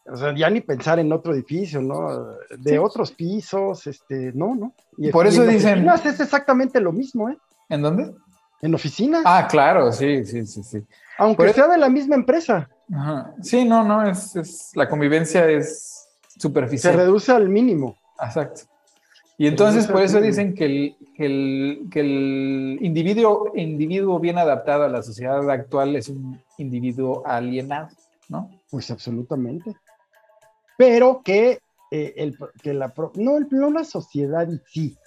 [0.06, 2.36] O sea, ya ni pensar en otro edificio, ¿no?
[2.58, 4.74] De otros pisos, este, no, no.
[4.98, 5.88] Y Por eso dicen.
[5.88, 7.38] es exactamente lo mismo, ¿eh?
[7.68, 8.12] ¿En dónde?
[8.60, 9.22] En oficinas.
[9.24, 10.84] Ah, claro, sí, sí, sí, sí.
[11.18, 12.68] Aunque sea de la misma empresa.
[12.92, 13.32] Ajá.
[13.42, 16.92] Sí, no, no, es, es, la convivencia es superficial.
[16.92, 17.96] Se reduce al mínimo.
[18.20, 18.62] Exacto.
[19.38, 24.84] Y entonces por eso dicen que el, que el, que el individuo, individuo bien adaptado
[24.84, 27.88] a la sociedad actual es un individuo alienado,
[28.28, 28.50] ¿no?
[28.70, 29.74] Pues absolutamente
[30.82, 31.60] pero que,
[31.92, 34.98] eh, el, que la, no, no la sociedad sí,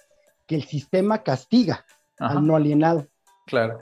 [0.46, 1.84] que el sistema castiga
[2.18, 3.06] al no alienado.
[3.44, 3.78] Claro.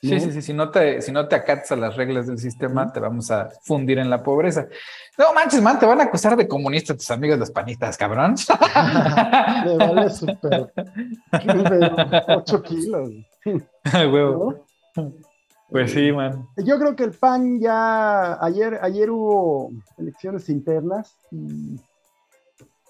[0.00, 2.90] Sí, sí, sí, si no, te, si no te acatas a las reglas del sistema,
[2.90, 4.66] te vamos a fundir en la pobreza.
[5.18, 8.34] No manches, man, te van a acusar de comunista tus amigos los panistas, cabrón.
[9.66, 10.72] Me vale súper.
[12.28, 13.10] Ocho kilos.
[13.92, 14.64] Huevo.
[15.68, 16.46] Pues sí, man.
[16.56, 21.16] Yo creo que el PAN ya, ayer, ayer hubo elecciones internas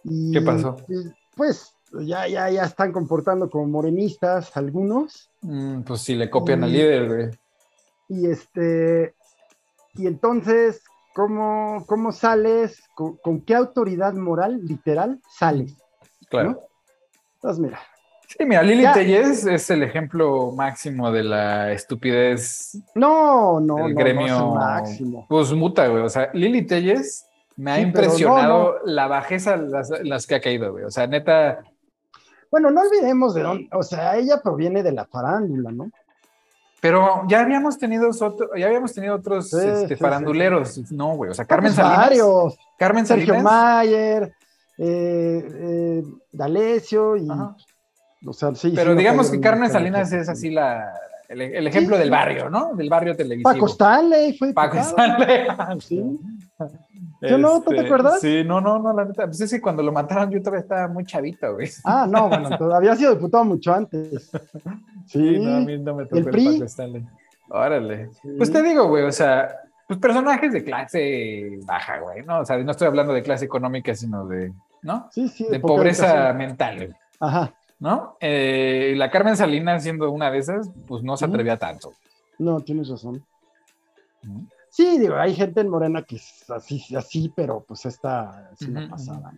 [0.05, 0.77] y, ¿Qué pasó?
[1.37, 5.31] pues ya, ya, ya están comportando como morenistas algunos.
[5.43, 7.31] Mm, pues sí, le copian al líder, güey.
[8.09, 9.15] Y este,
[9.95, 10.83] y entonces,
[11.15, 12.83] ¿cómo, cómo sales?
[12.95, 15.75] ¿Con, qué autoridad moral, literal, sales?
[16.29, 16.69] Claro.
[17.35, 17.81] Entonces, mira,
[18.29, 22.77] Sí, mira, Lili Telles es el ejemplo máximo de la estupidez.
[22.95, 25.27] No, no, el gremio, máximo.
[25.29, 26.03] Pues muta, güey.
[26.03, 30.85] O sea, Lili Telles me ha impresionado la bajeza las, las que ha caído, güey.
[30.85, 31.63] O sea, neta.
[32.51, 35.91] Bueno, no olvidemos de dónde, o sea, ella proviene de la farándula, ¿no?
[36.81, 38.11] Pero ya habíamos tenido
[38.57, 41.31] ya habíamos tenido otros este, faranduleros, no, güey.
[41.31, 41.99] O sea, Carmen Salinas.
[41.99, 42.59] Varios.
[42.79, 44.35] Carmen Sergio Mayer,
[44.79, 47.27] eh, eh, D'Alessio y
[48.75, 50.93] pero digamos que Carmen Salinas es así la,
[51.29, 52.75] el, ejemplo del barrio, ¿no?
[52.75, 53.53] Del barrio televisivo.
[53.53, 54.53] Paco Stanley fue.
[54.53, 55.47] Paco Stanley.
[55.81, 56.03] sí.
[57.23, 57.63] ¿Yo no?
[57.63, 58.21] ¿Tú te este, acuerdas?
[58.21, 59.27] Sí, no, no, no, la neta.
[59.27, 61.69] Pues es que cuando lo mataron yo todavía estaba muy chavito, güey.
[61.85, 64.31] Ah, no, bueno, había sido diputado mucho antes.
[65.07, 67.07] Sí, no, a mí no me tocó el, Paco Stanley.
[67.49, 68.11] Órale.
[68.37, 69.49] Pues te digo, güey, o sea,
[69.87, 72.41] pues personajes de clase baja, güey, ¿no?
[72.41, 74.53] O sea, no estoy hablando de clase económica, sino de,
[74.83, 75.09] ¿no?
[75.11, 75.47] Sí, sí.
[75.51, 76.95] De, pobreza mental, güey.
[77.21, 77.53] Ajá.
[77.79, 78.17] ¿No?
[78.21, 81.93] Eh, la Carmen Salinas, siendo una de esas, pues no se atrevía tanto.
[82.39, 83.25] No, tienes razón.
[84.71, 88.89] Sí, digo, hay gente en Morena que es así, así, pero pues esta es una
[88.91, 89.33] pasada.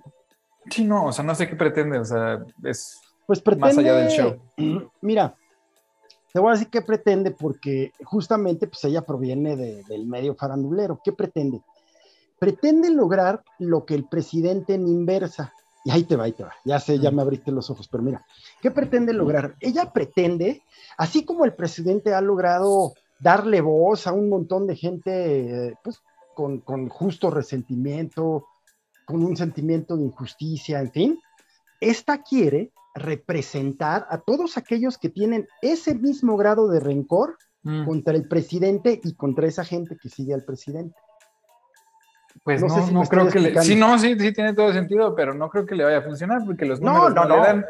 [0.71, 4.09] Sí, no, o sea, no sé qué pretende, o sea, es pues más allá del
[4.09, 4.37] show.
[5.01, 5.35] Mira,
[6.33, 11.01] te voy a decir qué pretende, porque justamente pues ella proviene del medio farandulero.
[11.05, 11.61] ¿Qué pretende?
[12.39, 15.53] Pretende lograr lo que el presidente en inversa
[15.89, 16.53] y ahí te va, ahí te va.
[16.67, 18.23] Ya sé, ya me abriste los ojos, pero mira,
[18.61, 19.57] ¿qué pretende lograr?
[19.59, 20.63] Ella pretende,
[20.99, 26.03] así como el presidente ha logrado darle voz a un montón de gente, pues,
[26.35, 28.45] con, con justo resentimiento,
[29.07, 31.21] con un sentimiento de injusticia, en fin,
[31.81, 37.87] esta quiere representar a todos aquellos que tienen ese mismo grado de rencor mm.
[37.87, 40.95] contra el presidente y contra esa gente que sigue al presidente.
[42.43, 43.63] Pues no, no, creo que le.
[43.63, 46.45] Sí, no, sí, sí tiene todo sentido, pero no creo que le vaya a funcionar
[46.45, 47.67] porque los números no, no, le dan.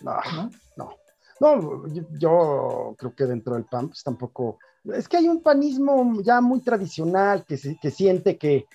[0.00, 0.16] No,
[0.76, 0.96] no.
[1.38, 1.86] No,
[2.18, 4.58] yo, creo que dentro del PAN, pues tampoco.
[4.94, 8.66] Es que hay un panismo ya muy tradicional que, que siente que,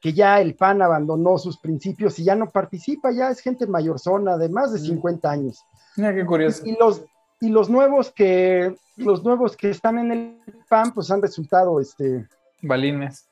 [0.00, 3.98] que ya el PAN abandonó sus principios y ya no participa, ya es gente mayor
[3.98, 5.32] zona de más de 50 mm.
[5.32, 5.64] años.
[5.96, 6.62] Mira qué curioso.
[6.64, 7.02] Y, los,
[7.40, 12.26] y los nuevos que los nuevos que están en el PAN, pues han resultado este.
[12.62, 13.26] Balines.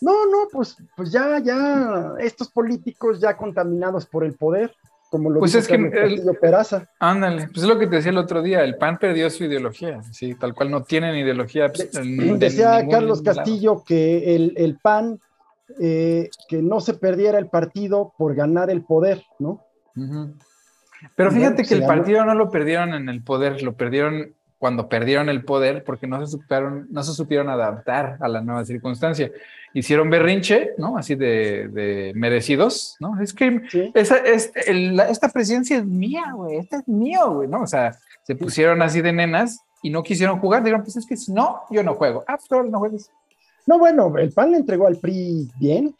[0.00, 4.74] No, no, pues, pues ya, ya, estos políticos ya contaminados por el poder,
[5.10, 6.88] como lo pues es que el, Peraza.
[6.98, 10.02] Ándale, pues es lo que te decía el otro día, el PAN perdió su ideología,
[10.12, 11.72] sí, tal cual no tienen ideología.
[11.72, 11.90] Pues,
[12.38, 15.20] decía Carlos Castillo que el, PAN,
[15.80, 19.64] eh, que no se perdiera el partido por ganar el poder, ¿no?
[21.16, 25.28] Pero fíjate que el partido no lo perdieron en el poder, lo perdieron cuando perdieron
[25.28, 29.30] el poder porque no se supieron, no se supieron adaptar a la nueva circunstancia.
[29.72, 30.96] Hicieron berrinche, ¿no?
[30.96, 33.20] Así de, merecidos, ¿no?
[33.20, 33.60] Es que
[33.94, 37.62] esa, es, esta presidencia es mía, güey, esta es mío, güey, ¿no?
[37.62, 40.62] O sea, se pusieron así de nenas y no quisieron jugar.
[40.62, 42.24] Dijeron, pues es que si no, yo no juego.
[42.26, 43.10] Ah, pues no juegues.
[43.66, 45.94] No, bueno, el PAN le entregó al PRI bien.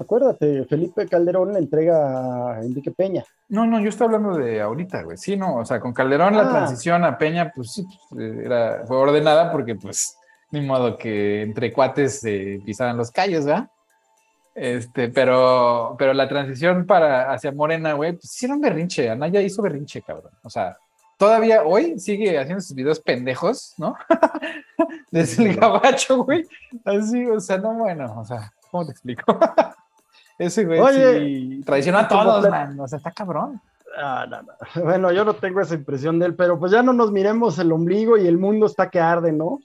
[0.00, 3.22] Acuérdate, Felipe Calderón le entrega a Enrique Peña.
[3.50, 5.18] No, no, yo estoy hablando de ahorita, güey.
[5.18, 6.50] Sí, no, o sea, con Calderón la ah.
[6.50, 10.16] transición a Peña, pues sí, pues, era, fue ordenada porque, pues,
[10.52, 13.68] ni modo que entre cuates se pisaran los callos, ¿verdad?
[14.54, 19.10] Este, pero, pero la transición para hacia Morena, güey, pues hicieron berrinche.
[19.10, 20.32] Anaya hizo berrinche, cabrón.
[20.42, 20.78] O sea,
[21.18, 23.94] todavía hoy sigue haciendo sus videos pendejos, ¿no?
[25.10, 26.46] Desde el gabacho, güey.
[26.86, 29.38] Así, o sea, no, bueno, o sea, ¿cómo te explico?
[30.40, 32.80] Ese güey sí traiciona a todos, man.
[32.80, 33.60] O sea, está cabrón.
[33.94, 34.52] Ah, no, no.
[34.84, 37.70] Bueno, yo no tengo esa impresión de él, pero pues ya no nos miremos el
[37.72, 39.60] ombligo y el mundo está que arde, ¿no?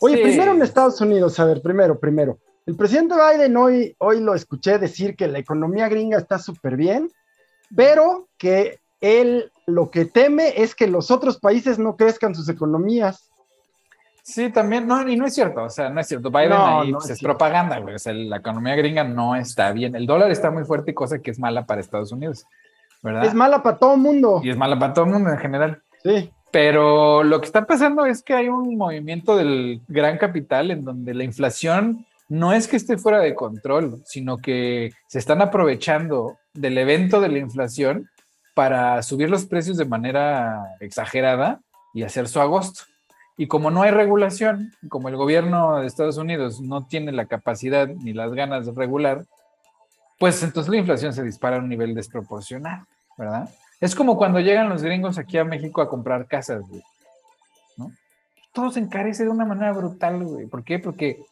[0.00, 2.38] Oye, primero en Estados Unidos, a ver, primero, primero.
[2.66, 7.10] El presidente Biden hoy, hoy lo escuché decir que la economía gringa está súper bien,
[7.74, 13.30] pero que él lo que teme es que los otros países no crezcan sus economías.
[14.26, 16.32] Sí, también, no, y no es cierto, o sea, no es cierto.
[16.32, 17.94] Biden ahí pues, es, propaganda, güey.
[17.94, 19.94] O sea, la economía gringa no está bien.
[19.94, 22.44] El dólar está muy fuerte, cosa que es mala para Estados Unidos,
[23.04, 23.24] ¿verdad?
[23.24, 24.40] Es mala para todo el mundo.
[24.42, 25.80] Y es mala para todo el mundo en general.
[26.02, 26.28] Sí.
[26.50, 31.14] Pero lo que está pasando es que hay un movimiento del gran capital en donde
[31.14, 36.78] la inflación no es que esté fuera de control, sino que se están aprovechando del
[36.78, 38.10] evento de la inflación
[38.54, 41.60] para subir los precios de manera exagerada
[41.94, 42.82] y hacer su agosto.
[43.36, 47.86] Y como no hay regulación, como el gobierno de Estados Unidos no tiene la capacidad
[47.86, 49.24] ni las ganas de regular,
[50.18, 52.84] pues entonces la inflación se dispara a un nivel desproporcional,
[53.18, 53.50] ¿verdad?
[53.80, 56.82] Es como cuando llegan los gringos aquí a México a comprar casas, güey.
[57.76, 57.92] ¿no?
[58.52, 60.46] Todo se encarece de una manera brutal, güey.
[60.46, 60.78] ¿Por qué?
[60.78, 61.22] Porque,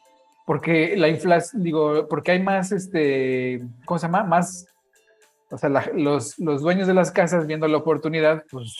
[0.44, 4.24] porque la inflación, digo, porque hay más, este, ¿cómo se llama?
[4.24, 4.66] Más
[5.54, 8.76] o sea, los, los dueños de las casas viendo la oportunidad, pues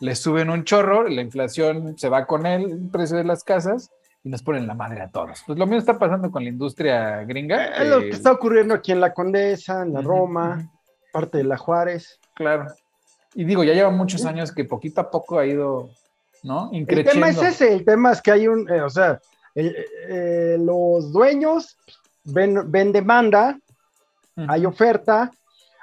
[0.00, 3.90] les suben un chorro, la inflación se va con él, el precio de las casas,
[4.22, 5.42] y nos ponen la madre a todos.
[5.46, 7.76] Pues lo mismo está pasando con la industria gringa.
[7.76, 10.70] Es lo que está ocurriendo aquí en la Condesa, en la Roma,
[11.12, 12.18] parte de la Juárez.
[12.34, 12.66] Claro.
[13.34, 15.90] Y digo, ya lleva muchos años que poquito a poco ha ido,
[16.42, 16.70] ¿no?
[16.72, 19.20] El tema es ese, el tema es que hay un, eh, o sea,
[19.54, 21.76] eh, los dueños
[22.24, 23.58] ven, ven demanda,
[24.36, 25.32] hay oferta,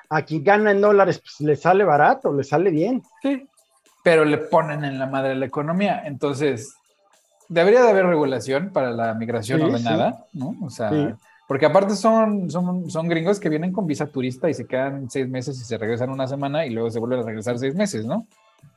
[0.09, 3.03] a quien gana en dólares, pues le sale barato, le sale bien.
[3.21, 3.47] Sí,
[4.05, 6.03] pero le ponen en la madre la economía.
[6.05, 6.75] Entonces,
[7.49, 10.55] debería de haber regulación para la migración ordenada, ¿no?
[10.61, 14.67] O sea, porque aparte son, son, son gringos que vienen con visa turista y se
[14.67, 17.73] quedan seis meses y se regresan una semana y luego se vuelven a regresar seis
[17.73, 18.27] meses, ¿no?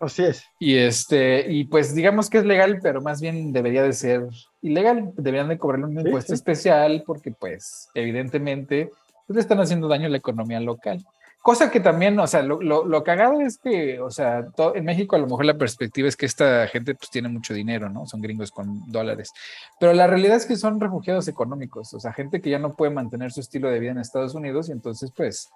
[0.00, 0.44] Así es.
[0.58, 4.22] Y este, y pues digamos que es legal, pero más bien debería de ser
[4.62, 5.12] ilegal.
[5.14, 8.92] Deberían de cobrarle un impuesto especial porque, pues, evidentemente,
[9.26, 11.04] pues, le están haciendo daño a la economía local.
[11.42, 15.18] Cosa que también, o sea, lo, lo, cagado es que, o sea, en México a
[15.20, 18.06] lo mejor la perspectiva es que esta gente pues tiene mucho dinero, ¿no?
[18.06, 19.30] Son gringos con dólares.
[19.78, 22.92] Pero la realidad es que son refugiados económicos, o sea, gente que ya no puede
[22.92, 25.48] mantener su estilo de vida en Estados Unidos y entonces pues,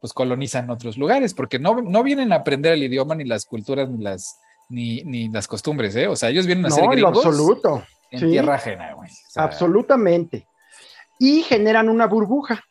[0.00, 3.88] pues colonizan otros lugares, porque no, no vienen a aprender el idioma, ni las culturas,
[3.88, 4.36] ni las,
[4.68, 6.08] ni, ni las costumbres, ¿eh?
[6.08, 7.24] O sea, ellos vienen a ser gringos.
[7.24, 7.84] absoluto.
[8.10, 9.08] En tierra ajena, güey.
[9.36, 10.46] Absolutamente.
[11.18, 12.62] Y generan una burbuja.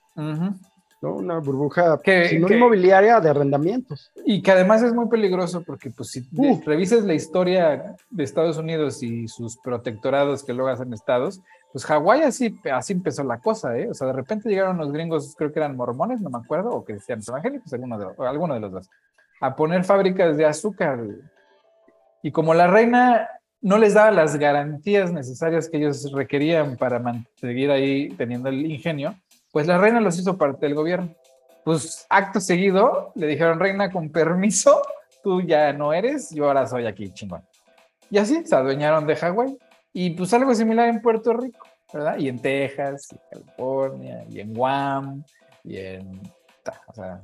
[1.01, 4.11] Una burbuja que, inmobiliaria de arrendamientos.
[4.23, 6.27] Y que además es muy peligroso porque pues si
[6.63, 12.21] revisas la historia de Estados Unidos y sus protectorados que luego hacen estados, pues Hawái
[12.21, 13.89] así, así empezó la cosa, ¿eh?
[13.89, 16.83] O sea, de repente llegaron los gringos, creo que eran mormones, no me acuerdo, o
[16.83, 18.89] cristianos evangélicos, alguno de, alguno de los dos,
[19.39, 20.99] a poner fábricas de azúcar.
[22.21, 23.27] Y como la reina
[23.61, 27.01] no les daba las garantías necesarias que ellos requerían para
[27.35, 29.15] seguir ahí teniendo el ingenio,
[29.51, 31.13] pues la reina los hizo parte del gobierno.
[31.63, 34.81] Pues acto seguido le dijeron, reina, con permiso,
[35.23, 37.43] tú ya no eres, yo ahora soy aquí, chingón.
[38.09, 39.57] Y así se adueñaron de Hawái.
[39.93, 42.17] Y pues algo similar en Puerto Rico, ¿verdad?
[42.17, 45.23] Y en Texas, y California, y en Guam,
[45.63, 46.21] y en...
[46.87, 47.21] O sea,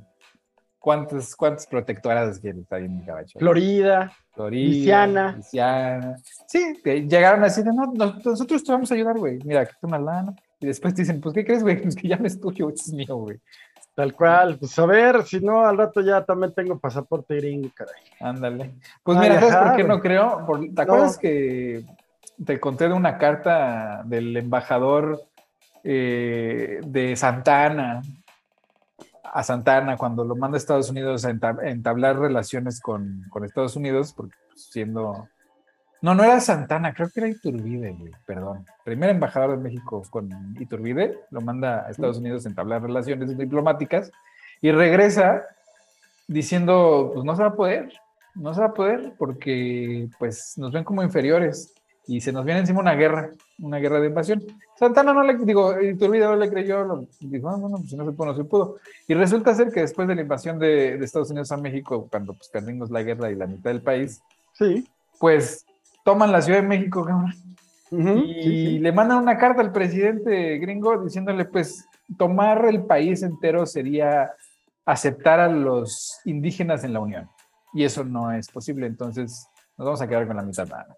[0.80, 3.40] ¿cuántas, cuántas protectoras quieren estar en Cabacho?
[3.40, 6.18] Florida, Florida, Luisiana.
[6.48, 9.40] Sí, llegaron así de, no, nosotros te vamos a ayudar, güey.
[9.46, 10.36] Mira, aquí está una lana.
[10.60, 11.82] Y después dicen, pues, ¿qué crees, güey?
[11.82, 13.40] Pues que ya no es tuyo, es mío, güey.
[13.94, 18.04] Tal cual, pues a ver, si no, al rato ya también tengo pasaporte gringo, caray.
[18.20, 18.76] Ándale.
[19.02, 20.46] Pues mira, ¿sabes por qué no creo?
[20.76, 21.84] ¿Te acuerdas que
[22.46, 25.24] te conté de una carta del embajador
[25.84, 28.04] eh, de Santana
[29.24, 34.14] a Santana cuando lo manda a Estados Unidos a entablar relaciones con, con Estados Unidos,
[34.14, 35.28] porque pues, siendo...
[36.08, 38.66] No, no era Santana, creo que era Iturbide, güey, perdón.
[38.86, 44.10] Primer embajador de México con Iturbide, lo manda a Estados Unidos a entablar relaciones diplomáticas
[44.62, 45.44] y regresa
[46.26, 47.92] diciendo, pues no se va a poder,
[48.36, 51.74] no se va a poder porque pues nos ven como inferiores
[52.08, 54.42] y se nos viene encima una guerra, una guerra de invasión.
[54.80, 58.12] Santana no le, digo, Iturbide no le creyó, lo, dijo, ah, bueno, pues no se
[58.14, 58.78] pudo, no se pudo.
[59.10, 62.48] Y resulta ser que después de la invasión de, Estados Unidos a México, cuando pues
[62.48, 64.22] perdimos la guerra y la mitad del país,
[64.54, 64.88] sí.
[65.20, 65.67] pues
[66.08, 67.06] toman la Ciudad de México,
[67.92, 71.86] y le mandan una carta al presidente gringo diciéndole, pues,
[72.18, 74.34] tomar el país entero sería
[74.86, 77.30] aceptar a los indígenas en la Unión.
[77.74, 80.96] Y eso no es posible, entonces nos vamos a quedar con la mitad nada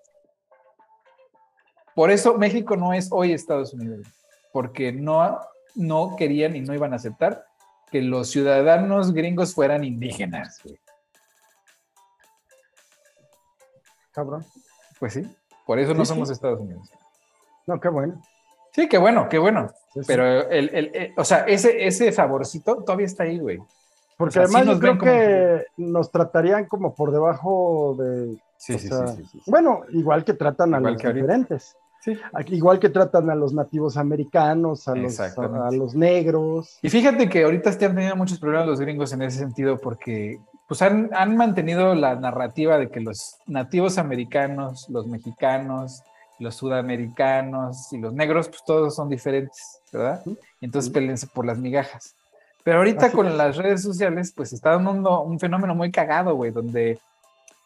[1.95, 4.05] Por eso México no es hoy Estados Unidos,
[4.53, 5.39] porque no,
[5.73, 7.45] no querían y no iban a aceptar
[7.89, 10.61] que los ciudadanos gringos fueran indígenas.
[14.11, 14.45] Cabrón.
[14.99, 15.23] Pues sí,
[15.65, 16.89] por eso no somos Estados Unidos.
[17.67, 18.21] No, qué bueno.
[18.71, 19.69] Sí, qué bueno, qué bueno.
[20.07, 23.59] Pero el, el, o sea, ese, ese saborcito todavía está ahí, güey.
[24.17, 28.37] Porque además yo creo que nos tratarían como por debajo de...
[28.57, 31.77] Sí, sí, sí, Bueno, igual que tratan a los diferentes.
[32.47, 36.79] Igual que tratan a los nativos americanos, a los, a, los, negros.
[36.81, 40.39] Y fíjate que ahorita están teniendo muchos problemas los gringos en ese sentido porque
[40.69, 46.03] pues han, han mantenido la narrativa de que los nativos americanos, los mexicanos,
[46.37, 50.23] los sudamericanos y los negros, pues todos son diferentes, ¿verdad?
[50.61, 52.15] Entonces peleense por las migajas.
[52.63, 56.99] Pero ahorita con las redes sociales, pues está dando un fenómeno muy cagado, güey, donde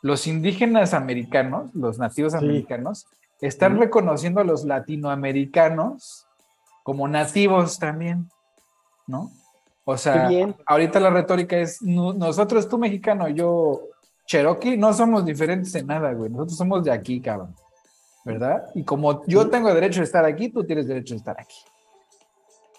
[0.01, 3.05] los indígenas americanos, los nativos americanos,
[3.41, 6.25] están reconociendo a los latinoamericanos
[6.83, 8.29] como nativos también,
[9.07, 9.29] ¿no?
[9.85, 10.29] O sea,
[10.65, 13.81] ahorita la retórica es, nosotros, tú mexicano, yo
[14.25, 16.29] Cherokee, no somos diferentes en nada, güey.
[16.29, 17.55] Nosotros somos de aquí, cabrón.
[18.25, 18.67] ¿Verdad?
[18.73, 21.57] Y como yo tengo derecho a estar aquí, tú tienes derecho a estar aquí.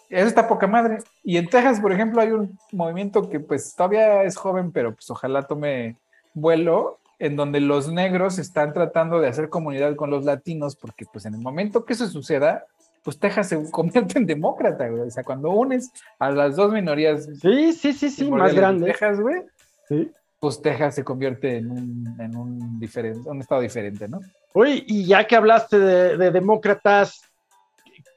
[0.08, 0.98] Eso está poca madre.
[1.22, 5.10] Y en Texas, por ejemplo, hay un movimiento que pues todavía es joven, pero pues
[5.10, 5.96] ojalá tome
[6.32, 11.26] vuelo, en donde los negros están tratando de hacer comunidad con los latinos, porque pues
[11.26, 12.64] en el momento que eso suceda,
[13.04, 15.02] pues Texas se convierte en demócrata, güey.
[15.02, 17.28] O sea, cuando unes a las dos minorías.
[17.40, 18.86] Sí, sí, sí, sí, más grande.
[18.86, 19.42] Texas, güey.
[19.88, 20.10] Sí.
[20.40, 24.20] Pues Texas se convierte en un, en un, diferente, un estado diferente, ¿no?
[24.52, 27.22] Oye, y ya que hablaste de demócratas,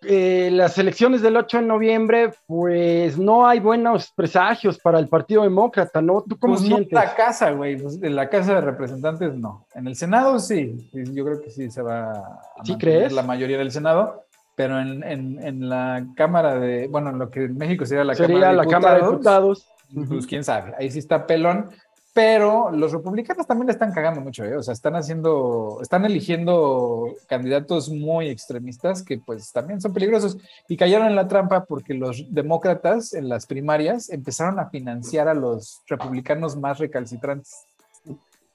[0.03, 5.41] eh, las elecciones del 8 de noviembre, pues no hay buenos presagios para el Partido
[5.41, 6.21] Demócrata, ¿no?
[6.21, 6.91] ¿Tú cómo pues sientes?
[6.91, 9.65] en la casa, güey, pues en la Casa de Representantes no.
[9.73, 13.11] En el Senado sí, yo creo que sí se va a ¿Sí crees?
[13.11, 14.26] la mayoría del Senado,
[14.58, 18.49] pero en, en, la Cámara de, bueno, en lo que en México sería la Cámara
[18.49, 19.68] de la Cámara de Diputados.
[20.10, 21.70] Pues quién sabe, ahí sí está pelón,
[22.12, 24.58] pero los republicanos también le están cagando mucho, ¿eh?
[24.58, 30.76] o sea, están haciendo, están eligiendo candidatos muy extremistas que pues también son peligrosos y
[30.76, 35.84] cayeron en la trampa porque los demócratas en las primarias empezaron a financiar a los
[35.86, 37.68] republicanos más recalcitrantes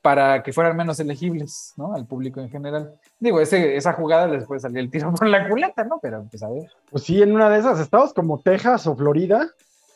[0.02, 1.94] para que fueran menos elegibles, ¿no?
[1.94, 2.92] Al público en general.
[3.20, 6.00] Digo, ese, esa jugada les puede salir el tiro por la culata, ¿no?
[6.02, 6.68] Pero pues a ver.
[6.90, 9.48] Pues sí, en una de esas estados como Texas o Florida,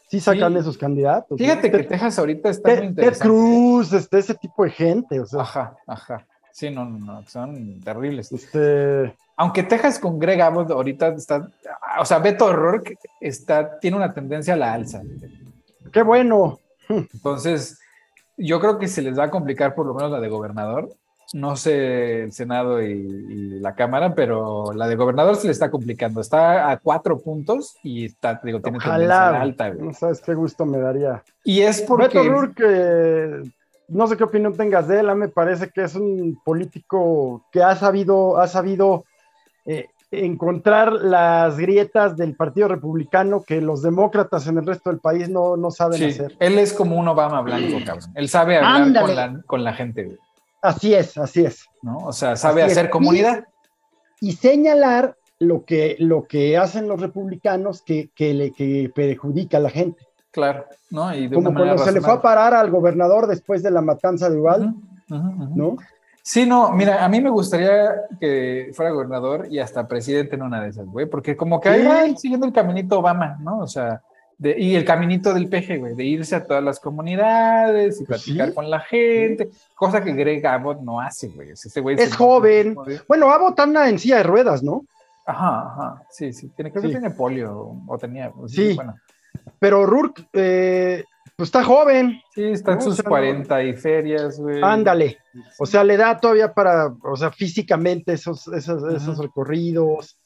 [0.09, 1.37] sí sacan esos candidatos.
[1.37, 3.19] Fíjate que Texas ahorita está muy interesante.
[3.19, 5.21] Ted Cruz, este, ese tipo de gente.
[5.21, 5.41] O sea.
[5.41, 6.27] Ajá, ajá.
[6.53, 8.33] Sí, no, no, no, son terribles.
[8.33, 9.15] Este...
[9.37, 11.51] Aunque Texas con Greg Abbott ahorita está,
[12.01, 15.03] o sea, Beto O'Rourke está, tiene una tendencia a la alza.
[15.93, 16.59] Qué bueno.
[16.89, 17.79] Entonces,
[18.37, 20.89] yo creo que se les va a complicar por lo menos la de gobernador,
[21.33, 26.21] no sé el Senado y, la Cámara, pero la de gobernador se le está complicando.
[26.21, 29.71] Está a cuatro puntos y está, digo, tiene tendencia alta.
[29.71, 31.25] No sabes qué gusto me daría.
[31.43, 32.19] Y es porque...
[32.19, 33.51] Beto
[33.89, 37.77] no sé qué opinión tengas de él, me parece que es un político que ha
[37.77, 39.05] sabido, ha sabido
[39.65, 39.87] eh,
[40.25, 45.57] encontrar las grietas del Partido Republicano que los demócratas en el resto del país no,
[45.57, 46.37] no saben hacer.
[46.41, 48.11] Él es como un Obama blanco, cabrón.
[48.15, 50.19] Él sabe hablar con la, con la gente.
[50.63, 51.65] Así es, así es.
[51.83, 51.99] ¿No?
[51.99, 53.45] O sea, sabe hacer comunidad.
[54.21, 59.61] Y, señalar lo que, lo que hacen los republicanos que, que, le, que perjudica a
[59.61, 60.07] la gente.
[60.31, 61.15] Claro, ¿no?
[61.15, 64.39] Y Como cuando se le fue a parar al gobernador después de la matanza de
[64.39, 64.75] Uval,
[65.09, 65.77] ¿no?
[66.29, 70.61] Sí, no, mira, a mí me gustaría que fuera gobernador y hasta presidente en una
[70.61, 73.61] de esas, güey, porque como que ahí siguiendo el caminito Obama, ¿no?
[73.61, 74.03] O sea,
[74.41, 78.55] y el caminito del peje, güey, de irse a todas las comunidades y pues platicar
[78.55, 81.51] con la gente, cosa que Greg Abbott no hace, güey.
[81.51, 82.77] Ese güey es joven.
[83.07, 84.85] Bueno, Abbott anda en silla de ruedas, ¿no?
[85.27, 86.49] Ajá, ajá, sí, sí.
[86.57, 88.33] Tiene, creo que tiene polio, o tenía.
[88.49, 88.97] sí, bueno.
[89.61, 91.05] Pero Rourke, eh,
[91.37, 92.21] pues está joven.
[92.35, 94.61] Sí, está en sus 40 y ferias, güey.
[94.63, 95.19] Ándale.
[95.59, 100.19] O sea, le da todavía para, o sea, físicamente esos, esos, recorridos.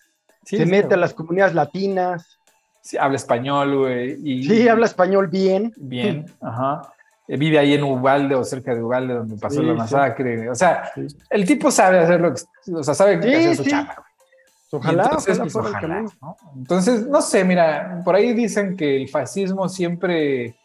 [0.45, 2.39] se mete a las comunidades latinas.
[2.81, 4.45] Sí, habla español, güey.
[4.45, 5.73] Sí, habla español bien.
[5.77, 6.93] Bien, ajá.
[7.27, 10.49] Eh, vive ahí en Ubalde o cerca de Ubalde, donde pasó la masacre.
[10.49, 10.93] O sea,
[11.29, 12.41] el tipo sabe hacer lo que,
[12.73, 14.11] o sea, sabe que hacer su chamba, güey.
[14.73, 16.37] Ojalá, entonces, pues, ojalá, ¿no?
[16.57, 20.60] entonces, no sé, mira, por ahí dicen que el fascismo siempre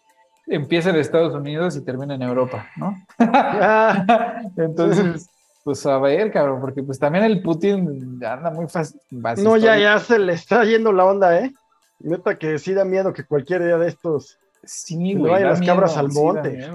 [0.48, 2.96] empieza en Estados Unidos y termina en Europa, ¿no?
[4.58, 5.30] entonces,
[5.64, 9.00] pues a ver, cabrón, porque pues también el Putin anda muy fácil.
[9.38, 11.54] No, ya, ya se le está yendo la onda, ¿eh?
[12.00, 16.12] Neta que sí da miedo que cualquier día de estos sí, vayan las cabras al
[16.12, 16.70] monte.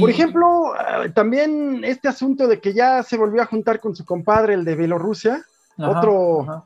[0.00, 4.04] Por ejemplo, eh, también este asunto de que ya se volvió a juntar con su
[4.04, 5.44] compadre, el de Bielorrusia,
[5.76, 6.64] otro,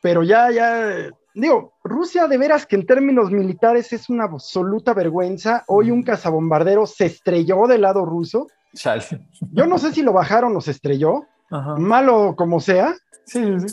[0.00, 5.64] pero ya, ya, digo, Rusia de veras que en términos militares es una absoluta vergüenza.
[5.66, 8.48] Hoy un cazabombardero se estrelló del lado ruso.
[9.52, 12.94] Yo no sé si lo bajaron o se estrelló, malo como sea.
[13.24, 13.66] Sí, sí.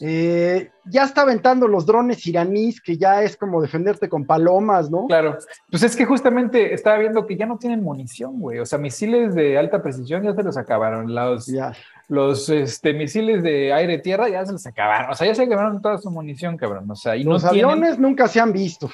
[0.00, 5.06] Eh, ya está aventando los drones iraníes, que ya es como defenderte con palomas, ¿no?
[5.06, 5.38] Claro.
[5.70, 8.60] Pues es que justamente estaba viendo que ya no tienen munición, güey.
[8.60, 11.12] O sea, misiles de alta precisión ya se los acabaron.
[11.14, 11.72] Los, ya
[12.06, 15.10] los este, misiles de aire-tierra ya se les acabaron.
[15.10, 16.88] O sea, ya se acabaron toda su munición, cabrón.
[16.90, 18.88] O sea, y los aviones nunca se han visto.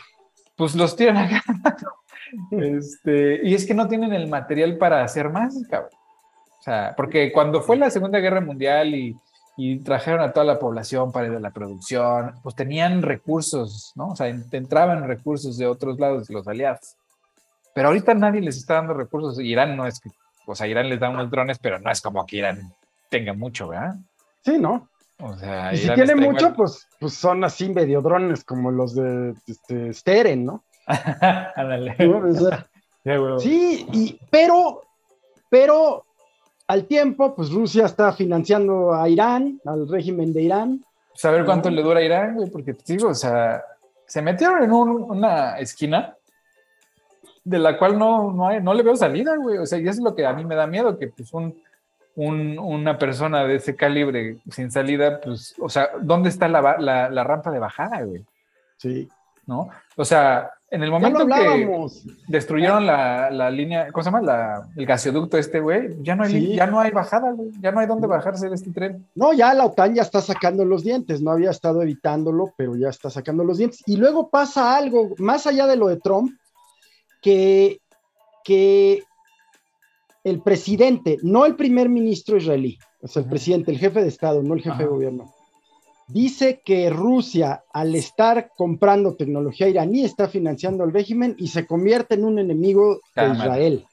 [0.57, 1.42] Pues los tienen acá.
[2.50, 5.90] este, y es que no tienen el material para hacer más, cabrón.
[6.61, 9.14] O sea, porque cuando fue la Segunda Guerra Mundial y,
[9.57, 14.09] y trajeron a toda la población para ir a la producción, pues tenían recursos, ¿no?
[14.09, 16.96] O sea, entraban recursos de otros lados, los aliados.
[17.74, 19.38] Pero ahorita nadie les está dando recursos.
[19.40, 20.11] Irán no es que,
[20.46, 22.72] o sea, Irán les da unos drones, pero no es como que Irán
[23.11, 23.94] tenga mucho, ¿verdad?
[24.44, 24.88] Sí, ¿no?
[25.20, 29.34] O sea, y si tiene mucho, pues, pues son así medio drones como los de
[29.46, 30.64] este, Steren, ¿no?
[31.57, 31.96] Ándale.
[33.38, 34.82] sí, y, pero,
[35.48, 36.05] pero
[36.66, 40.84] al tiempo, pues Rusia está financiando a Irán, al régimen de Irán.
[41.14, 43.62] Saber cuánto le dura a Irán, güey, porque te digo, o sea,
[44.06, 46.16] se metieron en una esquina
[47.44, 49.58] de la cual no, no, no le veo salida, güey.
[49.58, 51.54] O sea, y eso es lo que a mí me da miedo, que pues un
[52.16, 57.50] una persona de ese calibre sin salida, pues, o sea, ¿dónde está la, la, rampa
[57.50, 58.24] de bajada, güey?
[58.76, 59.08] Sí.
[59.46, 59.68] ¿No?
[59.96, 61.86] O sea, en el momento que
[62.28, 64.22] destruyeron la, la, línea, ¿cómo se llama?
[64.22, 67.80] La, el gasoducto este, güey, ya, no hay, ya no hay bajada, güey, ya no
[67.80, 69.06] hay dónde bajarse de este tren.
[69.14, 72.88] No, ya la OTAN ya está sacando los dientes, no había estado evitándolo, pero ya
[72.88, 73.82] está sacando los dientes.
[73.86, 76.32] Y luego pasa algo, más allá de lo de Trump,
[77.20, 77.80] que,
[78.42, 79.02] que
[80.24, 84.42] el presidente, no el primer ministro israelí, o sea, el presidente, el jefe de Estado,
[84.42, 85.34] no el jefe de gobierno,
[86.07, 92.14] dice que Rusia, al estar comprando tecnología iraní, está financiando el régimen y se convierte
[92.14, 93.86] en un enemigo de Israel.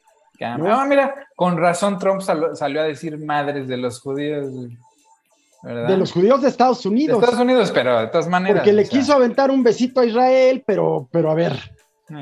[0.57, 0.85] ¿no?
[0.87, 4.47] mira, con razón Trump salió a decir madres de los judíos.
[5.63, 5.87] ¿verdad?
[5.87, 7.19] De los judíos de Estados Unidos.
[7.19, 8.57] De Estados Unidos, pero de todas maneras.
[8.57, 11.53] Porque le quiso aventar un besito a Israel, pero, pero a ver,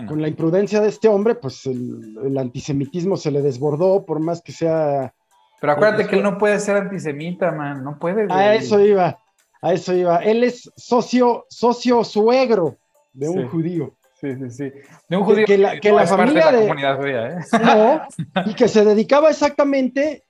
[0.07, 4.51] con la imprudencia de este hombre, pues el, antisemitismo se le desbordó, por más que
[4.51, 5.13] sea.
[5.61, 8.27] Pero acuérdate que él no puede ser antisemita, man, no puede.
[8.29, 9.17] A eso iba,
[9.61, 10.17] a eso iba.
[10.17, 12.77] Él es socio, socio suegro
[13.13, 13.93] de un judío.
[14.19, 14.71] Sí, sí, sí.
[15.07, 17.39] De un judío que, la, que la familia de, la comunidad judía, ¿eh?
[17.63, 18.01] No,
[18.45, 20.23] y que se dedicaba exactamente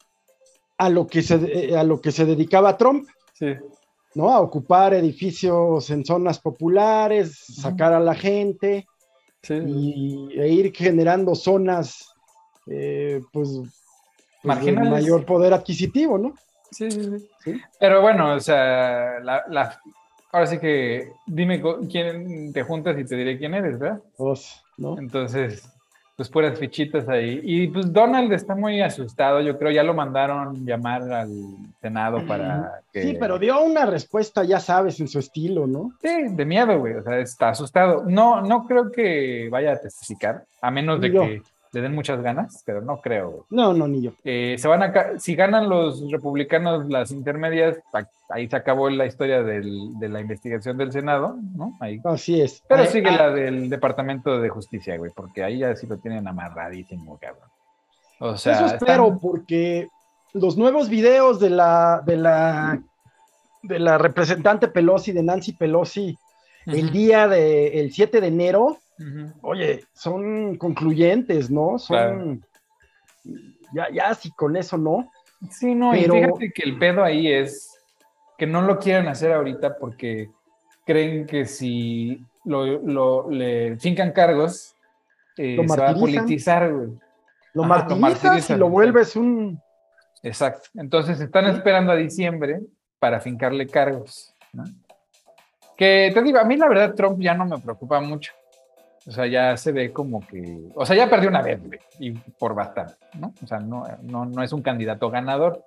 [0.77, 3.07] a lo que se, eh, a lo que se dedicaba Trump.
[3.33, 3.55] Sí.
[4.15, 4.31] ¿no?
[4.31, 8.87] A ocupar edificios en zonas populares, sacar a la gente
[9.47, 12.09] y, e ir generando zonas
[12.67, 13.49] eh, pues,
[14.43, 16.33] pues de mayor poder adquisitivo, ¿no?
[16.71, 19.79] Sí, sí, sí, Pero bueno, o sea, la,
[20.31, 23.99] ahora sí que dime quién te juntas y te diré quién eres, ¿verdad?
[24.17, 24.97] Vos, ¿no?
[24.97, 25.67] Entonces,
[26.19, 27.39] pues puras fichitas ahí.
[27.43, 31.31] Y pues Donald está muy asustado, yo creo, ya lo mandaron llamar al
[31.81, 33.03] Senado para que...
[33.03, 35.93] Sí, pero dio una respuesta, ya sabes, en su estilo, ¿no?
[36.01, 38.03] Sí, de miedo, güey, o sea, está asustado.
[38.05, 41.41] No, no creo que vaya a testificar, a menos de que
[41.71, 43.45] le den muchas ganas, pero no creo.
[43.49, 44.11] No, no, ni yo.
[44.23, 47.77] Eh, se van a, si ganan los republicanos las intermedias,
[48.29, 51.77] ahí se acabó la historia del, de la investigación del Senado, ¿no?
[51.79, 51.99] Ahí.
[52.03, 52.63] Así es.
[52.67, 57.17] Pero sigue la del Departamento de Justicia, güey, porque ahí ya sí lo tienen amarradísimo,
[57.19, 57.49] cabrón.
[58.19, 59.87] O sea, Eso espero, porque
[60.33, 62.81] los nuevos videos de la, de la,
[63.63, 66.17] de la representante Pelosi, de Nancy Pelosi,
[66.65, 68.77] el día del 7 de enero,
[69.41, 71.77] Oye, son concluyentes, ¿no?
[71.79, 72.43] Son.
[73.73, 75.09] Ya, ya, si con eso no.
[75.49, 77.77] Sí, no, y fíjate que el pedo ahí es
[78.37, 80.29] que no lo quieren hacer ahorita porque
[80.85, 84.75] creen que si lo, le fincan cargos,
[85.37, 86.89] eh, se va a politizar, güey.
[87.53, 89.59] Lo, martirizas y lo vuelves un...
[90.21, 90.69] Exacto.
[90.75, 92.61] Entonces están esperando a diciembre
[92.99, 94.35] para fincarle cargos.
[94.53, 94.65] ¿no?
[95.75, 98.33] Que te digo, a mí la verdad Trump ya no me preocupa mucho.
[99.07, 100.69] O sea, ya se ve como que.
[100.75, 103.33] O sea, ya perdió una vez, güey, y por bastante, ¿no?
[103.43, 105.63] O sea, no, no, no es un candidato ganador.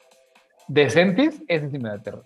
[0.69, 2.25] DeSantis, ese sí me da terror.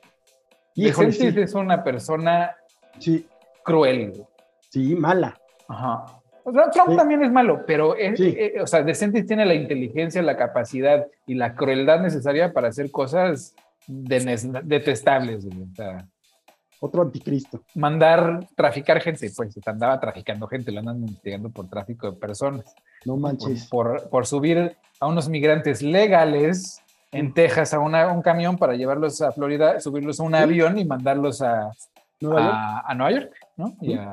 [0.75, 2.57] DeSantis es una persona
[2.99, 3.27] sí.
[3.63, 4.27] cruel, güey.
[4.71, 5.39] Sí, mala.
[5.69, 6.05] Ajá.
[6.45, 10.23] O sea, Trump también es malo, pero es, eh, o sea, DeSantis tiene la inteligencia,
[10.23, 13.55] la capacidad y la crueldad necesaria para hacer cosas
[13.89, 15.63] detestables, güey.
[15.63, 16.07] O sea,
[16.81, 17.62] otro anticristo.
[17.74, 22.74] Mandar traficar gente, pues se andaba traficando gente, lo andan investigando por tráfico de personas.
[23.05, 23.66] No manches.
[23.66, 29.33] Por, por, subir a unos migrantes legales en Texas a un camión para llevarlos a
[29.33, 31.70] Florida, subirlos a un avión y mandarlos a
[32.20, 32.85] Nueva, York?
[32.87, 33.77] A, Nueva York, ¿no?
[33.81, 34.12] Y, a,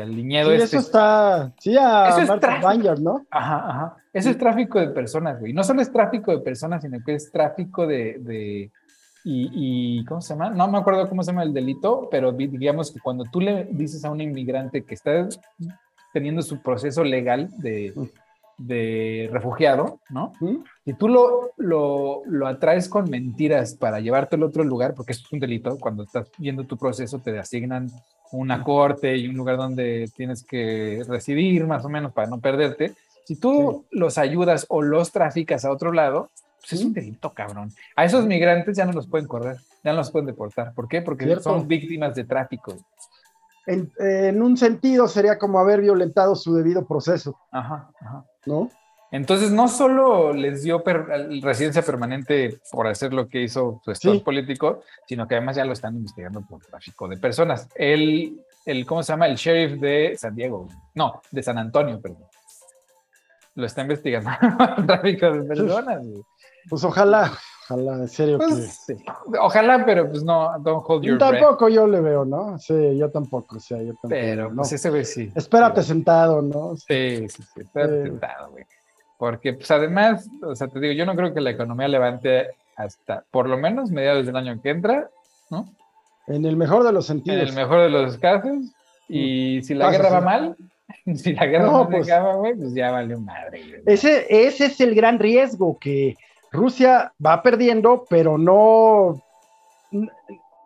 [0.00, 0.76] al viñedo sí, este.
[0.76, 3.26] Eso está, sí, a eso es tráfico, ¿no?
[3.30, 3.96] Ajá, ajá.
[4.12, 5.52] Eso es tráfico de personas, güey.
[5.52, 8.70] No solo es tráfico de personas, sino que es tráfico de
[9.24, 10.50] y, ¿cómo se llama?
[10.50, 14.04] No me acuerdo cómo se llama el delito, pero digamos que cuando tú le dices
[14.04, 15.28] a un inmigrante que está
[16.12, 17.94] teniendo su proceso legal de,
[18.58, 20.32] de refugiado, ¿no?
[20.84, 25.22] Y tú lo, lo, lo, atraes con mentiras para llevártelo a otro lugar, porque eso
[25.24, 27.90] es un delito, cuando estás viendo tu proceso te asignan
[28.32, 32.94] una corte y un lugar donde tienes que residir más o menos para no perderte.
[33.24, 36.30] Si tú los ayudas o los traficas a otro lado,
[36.62, 37.70] pues es un delito, cabrón.
[37.96, 40.72] A esos migrantes ya no los pueden correr, ya no los pueden deportar.
[40.74, 41.02] ¿Por qué?
[41.02, 42.76] Porque son víctimas de tráfico.
[43.66, 47.36] En, un sentido sería como haber violentado su debido proceso.
[47.50, 48.24] Ajá, ajá.
[48.46, 48.70] ¿No?
[49.10, 50.82] Entonces no solo les dio
[51.42, 55.74] residencia permanente por hacer lo que hizo su estado político, sino que además ya lo
[55.74, 57.68] están investigando por tráfico de personas.
[57.74, 59.26] El, el, ¿cómo se llama?
[59.26, 60.66] El sheriff de San Diego.
[60.94, 62.24] No, de San Antonio, perdón.
[63.54, 66.02] Lo está investigando por tráfico de personas.
[66.68, 67.32] Pues ojalá,
[67.64, 68.38] ojalá, en serio.
[68.38, 68.96] Pues, que...
[69.40, 72.58] Ojalá, pero pues no, don't hold your Tampoco yo le veo, ¿no?
[72.58, 74.08] Sí, yo tampoco, o sea, yo tampoco.
[74.10, 75.32] Pero pues ese güey sí.
[75.34, 76.76] Espérate sentado, ¿no?
[76.76, 78.64] Sí, sí, sí, espérate sentado, güey.
[79.18, 83.24] Porque, pues además, o sea, te digo, yo no creo que la economía levante hasta
[83.30, 85.08] por lo menos mediados del año que entra,
[85.50, 85.68] ¿no?
[86.26, 87.40] En el mejor de los sentidos.
[87.40, 88.58] En el mejor de los casos.
[89.08, 89.62] Y mm.
[89.62, 90.56] si la guerra va mal,
[91.14, 93.82] si la guerra no, pues, acaba, güey, pues ya vale madre.
[93.86, 96.16] Ese, ese es el gran riesgo que
[96.52, 99.20] Rusia va perdiendo, pero no.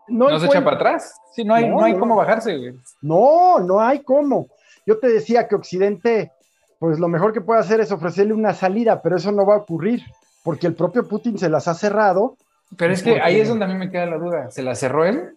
[0.09, 1.15] No, se echa para atrás.
[1.33, 2.75] Sí, no hay, no, hay cómo bajarse, güey.
[3.03, 4.49] No, no hay cómo.
[4.85, 6.33] Yo te decía que Occidente,
[6.79, 9.59] pues lo mejor que puede hacer es ofrecerle una salida, pero eso no va a
[9.59, 10.03] ocurrir,
[10.45, 12.37] porque el propio Putin se las ha cerrado.
[12.77, 14.51] Pero es que ahí es donde a mí me queda la duda.
[14.51, 15.37] ¿Se la cerró él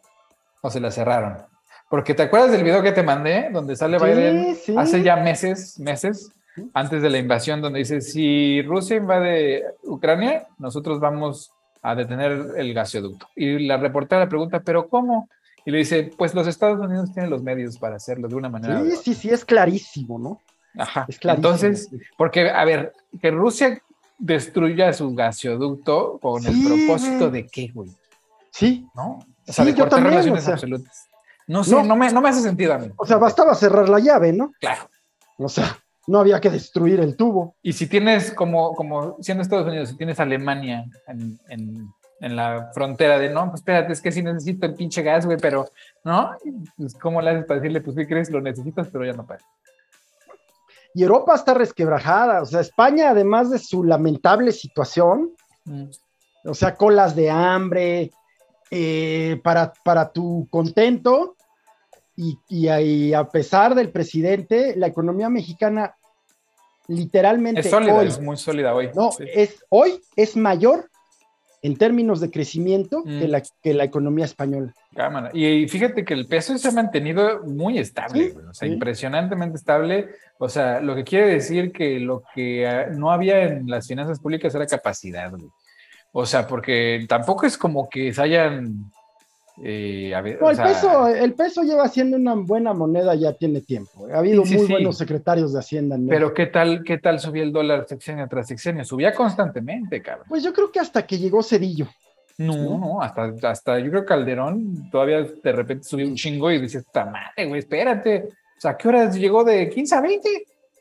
[0.61, 1.37] o se la cerraron?
[1.89, 6.31] Porque te acuerdas del video que te mandé, donde sale Biden hace ya meses, meses,
[6.73, 11.51] antes de la invasión, donde dice, si Rusia invade Ucrania, nosotros vamos
[11.81, 13.27] a detener el gasoducto.
[13.35, 15.29] Y la reportera le pregunta, ¿pero cómo?
[15.65, 18.81] Y le dice, pues los Estados Unidos tienen los medios para hacerlo de una manera.
[18.83, 20.41] Sí, sí, sí, es clarísimo, ¿no?
[20.77, 21.05] Ajá.
[21.07, 21.47] Es clarísimo.
[21.47, 23.81] Entonces, porque, a ver, que Rusia
[24.17, 27.89] destruya su gasoducto con el propósito de qué, güey.
[28.51, 28.87] Sí.
[28.93, 29.19] ¿No?
[29.47, 31.07] O sea, de cortar relaciones absolutas.
[31.47, 32.91] No sé, no, me, no me hace sentido a mí.
[32.95, 34.51] O sea, bastaba cerrar la llave, ¿no?
[34.59, 34.89] Claro.
[35.37, 35.79] O sea,
[36.09, 37.55] no había que destruir el tubo.
[37.61, 42.71] Y si tienes, como, como siendo Estados Unidos, si tienes Alemania en, en, en la
[42.73, 45.69] frontera de, no, pues espérate, es que sí necesito el pinche gas, güey, pero,
[46.03, 46.31] ¿no?
[46.75, 48.29] Pues, ¿cómo le haces para decirle, pues, ¿qué crees?
[48.31, 49.43] Lo necesitas, pero ya no puedes.
[50.95, 55.31] Y Europa está resquebrajada, o sea, España, además de su lamentable situación,
[55.65, 55.83] mm.
[56.45, 58.11] o sea, colas de hambre,
[58.71, 61.35] eh, para, para tu contento,
[62.15, 65.95] y, y, a pesar del presidente, la economía mexicana
[66.89, 67.61] literalmente.
[67.61, 68.89] Es sólida, es muy sólida hoy.
[68.95, 70.89] No, es, hoy es mayor
[71.61, 73.31] en términos de crecimiento que, mm.
[73.31, 74.73] la, que la economía española.
[74.95, 75.29] Cámara.
[75.33, 80.09] Y, fíjate que el peso se ha mantenido muy estable, o sea, impresionantemente estable.
[80.39, 84.19] O sea, lo que quiere decir que lo que ah, no había en las finanzas
[84.19, 85.43] públicas era capacidad, güey.
[86.11, 88.91] O sea, porque tampoco es como que se hayan
[89.61, 94.07] eh, el, peso, el peso lleva siendo una buena moneda ya tiene tiempo.
[94.13, 95.97] Ha habido muy buenos secretarios de Hacienda.
[96.07, 98.85] Pero ¿qué tal, ¿qué tal subía el dólar sexenio tras sexenio?
[98.85, 100.27] Subía constantemente, cabrón.
[100.29, 101.87] Pues yo creo que hasta que llegó Cedillo.
[102.37, 106.61] No, no, hasta, hasta yo creo que Calderón todavía de repente subió un chingo y
[106.61, 108.29] decía, está madre, güey, espérate.
[108.57, 110.29] O sea, ¿qué horas llegó de 15 a 20?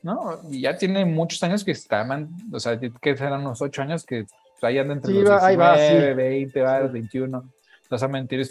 [0.04, 0.38] ¿No?
[0.50, 4.24] Y ya tiene muchos años que estaban, o sea, que serán unos 8 años que
[4.62, 6.62] ahí andan entre los 19, 20,
[6.92, 7.44] 21.
[7.90, 8.44] Los ha mentido.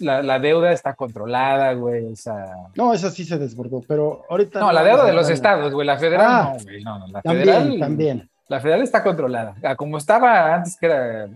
[0.00, 2.12] la, deuda está controlada, güey.
[2.12, 2.46] O sea...
[2.76, 4.60] No, esa sí se desbordó, pero ahorita.
[4.60, 5.86] No, la deuda de los estados, güey.
[5.86, 6.84] La federal ah, no, güey.
[6.84, 7.78] No, no, la federal.
[7.80, 8.30] También.
[8.46, 9.56] La federal está controlada.
[9.62, 11.28] Ah, como estaba antes, que era.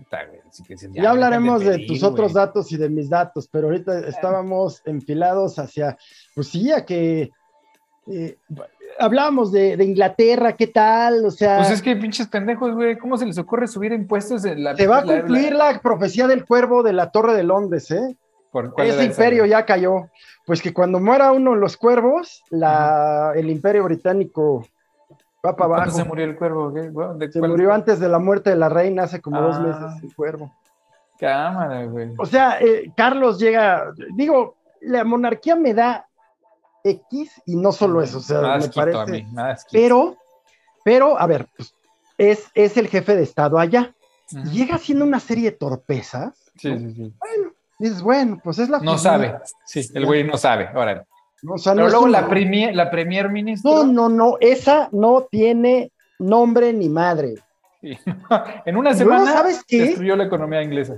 [0.93, 5.97] ya, hablaremos de, tus otros datos y de mis datos, pero ahorita estábamos enfilados hacia.
[6.35, 7.31] Pues sí, a que.
[8.07, 8.37] Eh,
[8.99, 11.25] hablábamos de, Inglaterra, ¿qué tal?
[11.25, 11.57] O sea.
[11.57, 12.97] Pues es que pinches pendejos, güey.
[12.97, 14.75] ¿Cómo se les ocurre subir impuestos en la.
[14.75, 18.17] Se va a cumplir la, profecía del cuervo de la Torre de Londres, ¿eh?
[18.77, 20.09] Ese imperio ya cayó.
[20.45, 24.65] Pues que cuando muera uno los cuervos, la, el imperio británico
[25.45, 25.91] va para abajo.
[25.91, 26.73] se murió el cuervo?
[27.31, 29.97] se murió antes de la muerte de la reina, hace como dos meses, ah.
[30.01, 30.51] el cuervo.
[31.19, 32.13] Cámara, güey.
[32.17, 36.08] O sea, eh, Carlos llega, digo, la monarquía me da
[36.83, 39.27] X y no solo eso, o sea, me parece.
[39.71, 40.17] pero,
[40.83, 41.73] pero, a ver, pues,
[42.17, 43.93] es, es el jefe de Estado allá.
[44.51, 46.51] Llega haciendo una serie de torpezas.
[46.55, 47.13] Sí, sí, sí.
[47.19, 48.79] Bueno, dices, bueno, pues es la.
[48.79, 51.05] No sabe, sí, el güey no sabe, ahora.
[51.41, 53.71] pero luego la, premier, la premier ministra.
[53.71, 57.35] No, no, no, esa no tiene nombre ni madre.
[58.65, 59.83] en una semana ¿sabes qué?
[59.83, 60.97] destruyó la economía inglesa.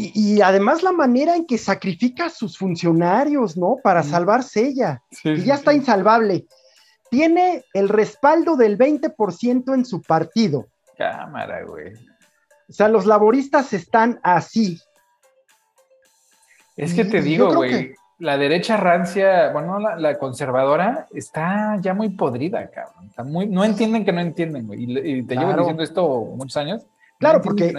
[0.00, 3.78] Y, además la manera en que sacrifica a sus funcionarios, ¿no?
[3.82, 5.02] Para salvarse ella.
[5.24, 6.46] y ya está insalvable.
[7.10, 10.68] Tiene el respaldo del 20% en su partido.
[10.96, 11.94] Cámara, güey.
[12.68, 14.78] O sea, los laboristas están así.
[16.76, 22.70] Es que te digo, güey, la derecha rancia, bueno, la, conservadora está ya muy podrida,
[22.70, 23.10] cabrón.
[23.32, 24.84] muy, no entienden que no entienden, güey.
[24.84, 26.86] Y, te llevo diciendo esto muchos años.
[27.18, 27.74] Claro, porque,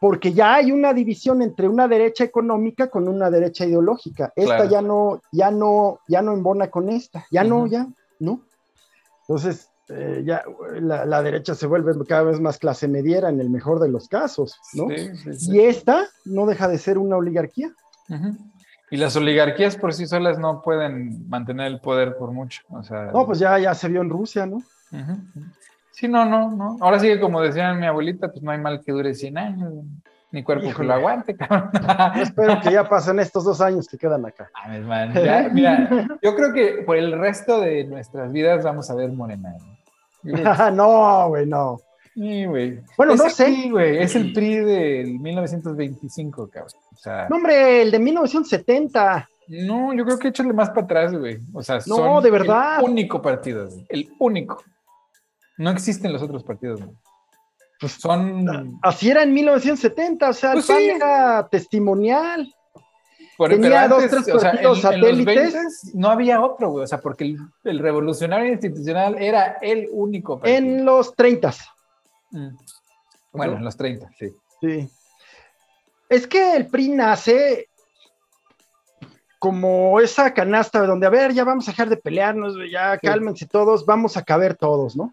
[0.00, 4.32] porque ya hay una división entre una derecha económica con una derecha ideológica.
[4.34, 7.86] Esta ya no, ya no, ya no embona con esta, ya no, ya,
[8.20, 8.40] ¿no?
[9.28, 10.42] Entonces, eh, ya
[10.80, 14.58] la, derecha se vuelve cada vez más clase mediera en el mejor de los casos,
[14.72, 14.88] ¿no?
[14.90, 17.70] y esta no deja de ser una oligarquía.
[18.90, 22.62] Y las oligarquías por sí solas no pueden mantener el poder por mucho.
[22.70, 24.62] O sea, no, pues ya, ya se vio en Rusia, ¿no?
[25.94, 26.76] Sí, no, no, no.
[26.80, 29.72] Ahora sí que como decía mi abuelita, pues no hay mal que dure 100 años.
[30.32, 31.70] Ni cuerpo que lo aguante, cabrón.
[32.20, 34.50] espero que ya pasen estos dos años que quedan acá.
[35.52, 39.54] mira, yo creo que por el resto de nuestras vidas vamos a ver Morena.
[40.72, 41.78] no, güey, no.
[42.14, 42.80] Sí, güey.
[42.96, 43.68] Bueno, no sé.
[43.70, 43.98] güey.
[43.98, 46.72] Es el PRI del 1925, cabrón.
[46.92, 49.28] O sea, no, hombre, el de 1970.
[49.46, 51.38] No, yo creo que échale más para atrás, güey.
[51.52, 52.80] O sea, no, de verdad.
[52.80, 54.60] El único partido, el único.
[55.56, 56.80] No existen los otros partidos,
[57.80, 58.78] Pues son.
[58.82, 62.52] Así era en 1970, o sea, pues era testimonial.
[63.36, 65.92] Tenía dos, tres partidos satélites.
[65.94, 70.56] no había otro, güey, o sea, porque el, revolucionario institucional era el único partido.
[70.56, 71.52] En los 30.
[72.30, 72.48] Mm.
[73.32, 74.28] Bueno, en los 30, sí.
[74.60, 74.88] Sí.
[76.08, 77.68] Es que el PRI nace
[79.40, 83.46] como esa canasta de donde, a ver, ya vamos a dejar de pelearnos, ya cálmense
[83.46, 85.12] todos, vamos a caber todos, ¿no?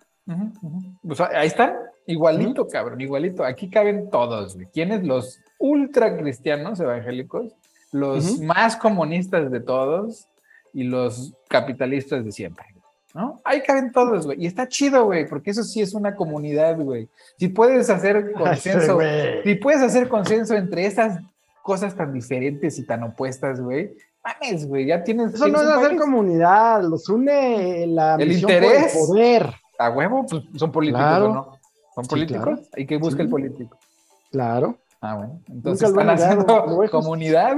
[1.34, 1.76] Ahí están,
[2.06, 3.44] igualito, cabrón, igualito.
[3.44, 4.68] Aquí caben todos, güey.
[4.74, 5.04] ¿Quiénes?
[5.04, 7.54] Los ultra cristianos evangélicos,
[7.92, 10.28] los más comunistas de todos
[10.74, 12.66] y los capitalistas de siempre.
[13.14, 13.42] ¿No?
[13.44, 14.42] Ahí caben todos, güey.
[14.42, 17.10] Y está chido, güey, porque eso sí es una comunidad, güey.
[17.38, 19.00] Si puedes hacer consenso,
[19.44, 21.20] si puedes hacer consenso entre esas
[21.62, 23.92] cosas tan diferentes y tan opuestas, güey,
[24.24, 25.34] mames, güey, ya tienes.
[25.34, 29.56] Eso no es hacer comunidad, los une la el interés, poder
[29.86, 31.58] a huevo, pues son políticos, ¿no?
[31.96, 32.60] ¿Son políticos?
[32.76, 33.78] ¿Y qué busca el político?
[34.32, 34.78] Claro.
[35.02, 35.42] Ah, bueno.
[35.48, 37.56] Entonces están haciendo comunidad.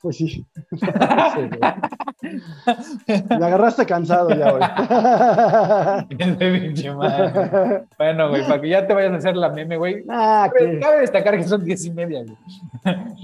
[0.00, 0.46] Pues sí.
[3.28, 4.62] Me agarraste cansado ya, güey.
[7.98, 10.04] bueno, güey, para que ya te vayas a hacer la meme, güey.
[10.08, 12.36] Ah, Cabe destacar que son diez y media, güey.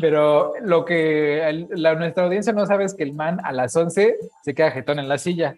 [0.01, 4.16] Pero lo que la, nuestra audiencia no sabe es que el man a las once
[4.43, 5.55] se queda jetón en la silla.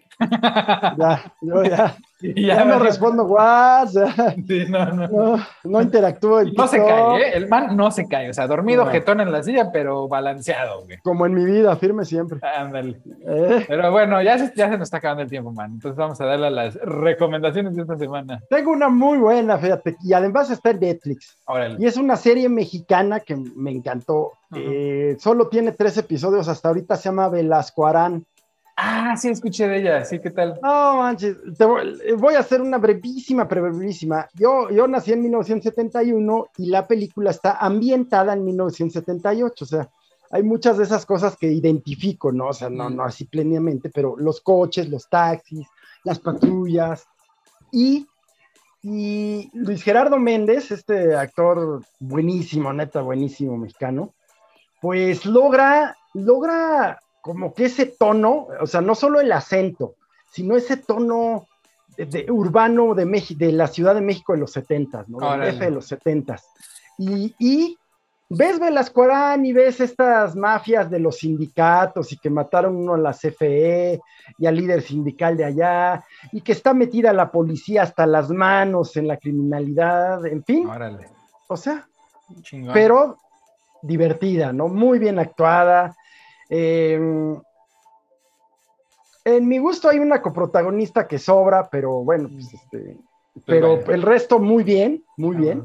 [0.97, 1.95] ya, yo ya.
[2.21, 4.35] Ya, no respondo WhatsApp.
[4.47, 5.45] Sí, no, no.
[5.63, 6.43] no, interactúo.
[6.43, 7.31] no se cae, ¿eh?
[7.33, 8.29] El man no se cae.
[8.29, 10.97] O sea, dormido, jetón en la silla, pero balanceado, güey.
[10.99, 12.39] Como en mi vida, firme siempre.
[12.41, 13.01] Ándale.
[13.27, 13.65] ¿Eh?
[13.67, 15.71] Pero bueno, ya se, ya se nos está acabando el tiempo, man.
[15.73, 18.41] Entonces vamos a darle a las recomendaciones de esta semana.
[18.49, 19.97] Tengo una muy buena, fíjate.
[20.03, 21.37] Y además está en Netflix.
[21.45, 21.77] Órale.
[21.79, 24.33] Y es una serie mexicana que me encantó.
[24.53, 26.95] Eh, solo tiene tres episodios hasta ahorita.
[26.95, 28.25] Se llama Velasco Arán.
[28.77, 30.59] Ah, sí, escuché de ella, sí, ¿qué tal?
[30.61, 31.37] No, manches,
[32.17, 34.27] voy, a hacer una brevísima, brevísima.
[34.33, 39.89] Yo, yo nací en 1971 y la película está ambientada en 1978, o sea,
[40.29, 42.47] hay muchas de esas cosas que identifico, ¿no?
[42.47, 45.65] O sea, no, no así plenamente, pero los coches, los taxis,
[46.03, 47.05] las patrullas.
[47.71, 48.05] Y
[48.87, 54.13] y Luis Gerardo Méndez, este actor buenísimo, neta, buenísimo mexicano,
[54.79, 59.95] pues logra, logra como que ese tono, o sea, no solo el acento,
[60.31, 61.47] sino ese tono
[61.97, 65.43] de, urbano de, México, de la Ciudad de México de los 70, ¿no?
[65.43, 66.35] F de los 70.
[66.99, 67.75] Y, y
[68.29, 73.11] ves Velascoarán y ves estas mafias de los sindicatos y que mataron uno a la
[73.11, 73.99] CFE
[74.37, 78.97] y al líder sindical de allá y que está metida la policía hasta las manos
[78.97, 80.67] en la criminalidad, en fin.
[80.67, 81.09] Órale.
[81.47, 81.87] O sea,
[82.71, 83.17] pero
[83.81, 84.67] divertida, ¿no?
[84.67, 85.95] Muy bien actuada.
[86.49, 86.99] Eh,
[89.25, 92.97] en mi gusto hay una coprotagonista que sobra, pero bueno, pues este,
[93.33, 95.63] pues pero el resto muy bien, muy bien.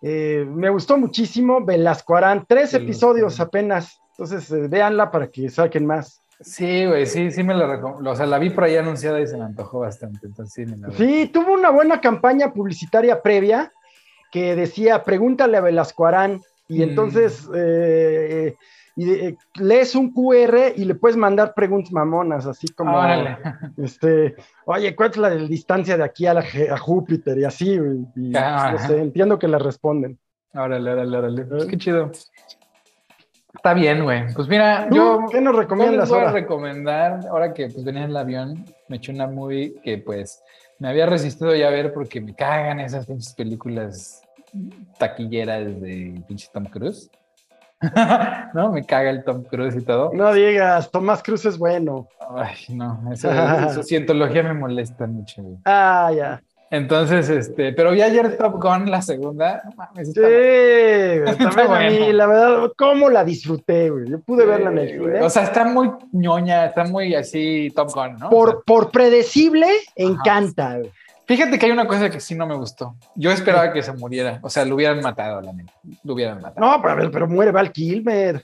[0.00, 1.64] Eh, me gustó muchísimo.
[1.64, 4.00] Velasco Arán, tres episodios apenas.
[4.12, 6.20] Entonces, eh, véanla para que saquen más.
[6.40, 8.10] Sí, güey, sí, sí me la recomiendo.
[8.10, 10.26] O sea, la vi por ahí anunciada y se me antojó bastante.
[10.26, 13.72] Entonces, sí, sí, tuvo una buena campaña publicitaria previa
[14.30, 16.40] que decía, pregúntale a Velasco Arán.
[16.68, 16.82] Y mm.
[16.82, 18.54] entonces eh,
[19.00, 23.00] y lees un QR y le puedes mandar preguntas mamonas, así como,
[23.76, 24.34] este,
[24.64, 27.38] oye, ¿cuál es la distancia de aquí a, la, a Júpiter?
[27.38, 27.74] Y así,
[28.16, 30.18] y, no sé, entiendo que le responden.
[30.52, 31.44] Órale, órale, órale.
[31.44, 32.10] Pues qué chido.
[33.54, 34.34] Está bien, güey.
[34.34, 35.26] Pues mira, yo.
[35.30, 39.12] ¿Qué nos recomiendas voy a recomendar, ahora que pues, venía en el avión, me eché
[39.12, 40.42] una movie que pues
[40.80, 44.22] me había resistido ya a ver porque me cagan esas pinches películas
[44.98, 47.08] taquilleras de pinche Tom Cruise.
[48.54, 50.10] no, me caga el Tom Cruise y todo.
[50.12, 52.08] No digas, Tomás Cruz es bueno.
[52.28, 53.30] Ay, no, eso,
[53.82, 55.42] cientología me molesta mucho.
[55.64, 56.42] Ah, ya.
[56.70, 59.62] Entonces, este, pero vi ayer Top Gun, la segunda.
[60.04, 60.20] sí,
[62.12, 64.10] la verdad, ¿cómo la disfruté, güey?
[64.10, 68.18] Yo pude verla en el O sea, está muy ñoña, está muy así Top Gun,
[68.18, 68.28] ¿no?
[68.28, 69.66] Por, por predecible,
[69.96, 70.92] encanta, güey.
[71.28, 72.96] Fíjate que hay una cosa que sí no me gustó.
[73.14, 74.38] Yo esperaba que se muriera.
[74.40, 75.74] O sea, lo hubieran matado, la neta.
[76.02, 76.66] Lo hubieran matado.
[76.66, 78.42] No, pero, pero muere Val Kilmer.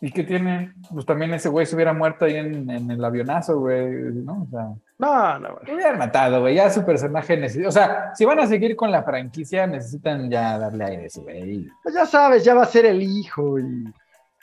[0.00, 0.72] ¿Y qué tiene?
[0.90, 4.44] Pues también ese güey se hubiera muerto ahí en, el avionazo, güey, ¿no?
[4.44, 4.68] O sea,
[4.98, 6.54] no, no, Lo hubieran matado, güey.
[6.54, 7.68] Ya su personaje necesita.
[7.68, 11.68] O sea, si van a seguir con la franquicia, necesitan ya darle aire ese güey.
[11.82, 13.84] Pues ya sabes, ya va a ser el hijo y.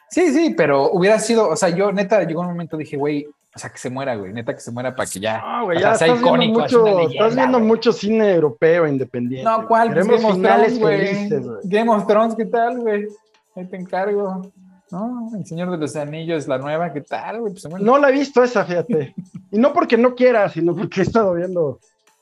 [0.09, 1.49] Sí, sí, pero hubiera sido.
[1.49, 4.33] O sea, yo neta llegó un momento, dije, güey, o sea, que se muera, güey.
[4.33, 5.39] Neta que se muera para que ya.
[5.39, 6.59] No, güey, ya sea estás icónico.
[6.59, 9.47] Viendo mucho, estás viendo mucho cine europeo independiente.
[9.47, 9.93] No, ¿cuál?
[9.93, 11.29] Pues Queremos Game finales güey.
[11.63, 13.07] Game of Thrones, ¿qué tal, güey?
[13.55, 14.51] Ahí te encargo.
[14.89, 17.53] No, El Señor de los Anillos, la nueva, ¿qué tal, güey?
[17.53, 19.13] Pues no la he visto esa, fíjate.
[19.51, 21.79] y no porque no quiera, sino porque he estado viendo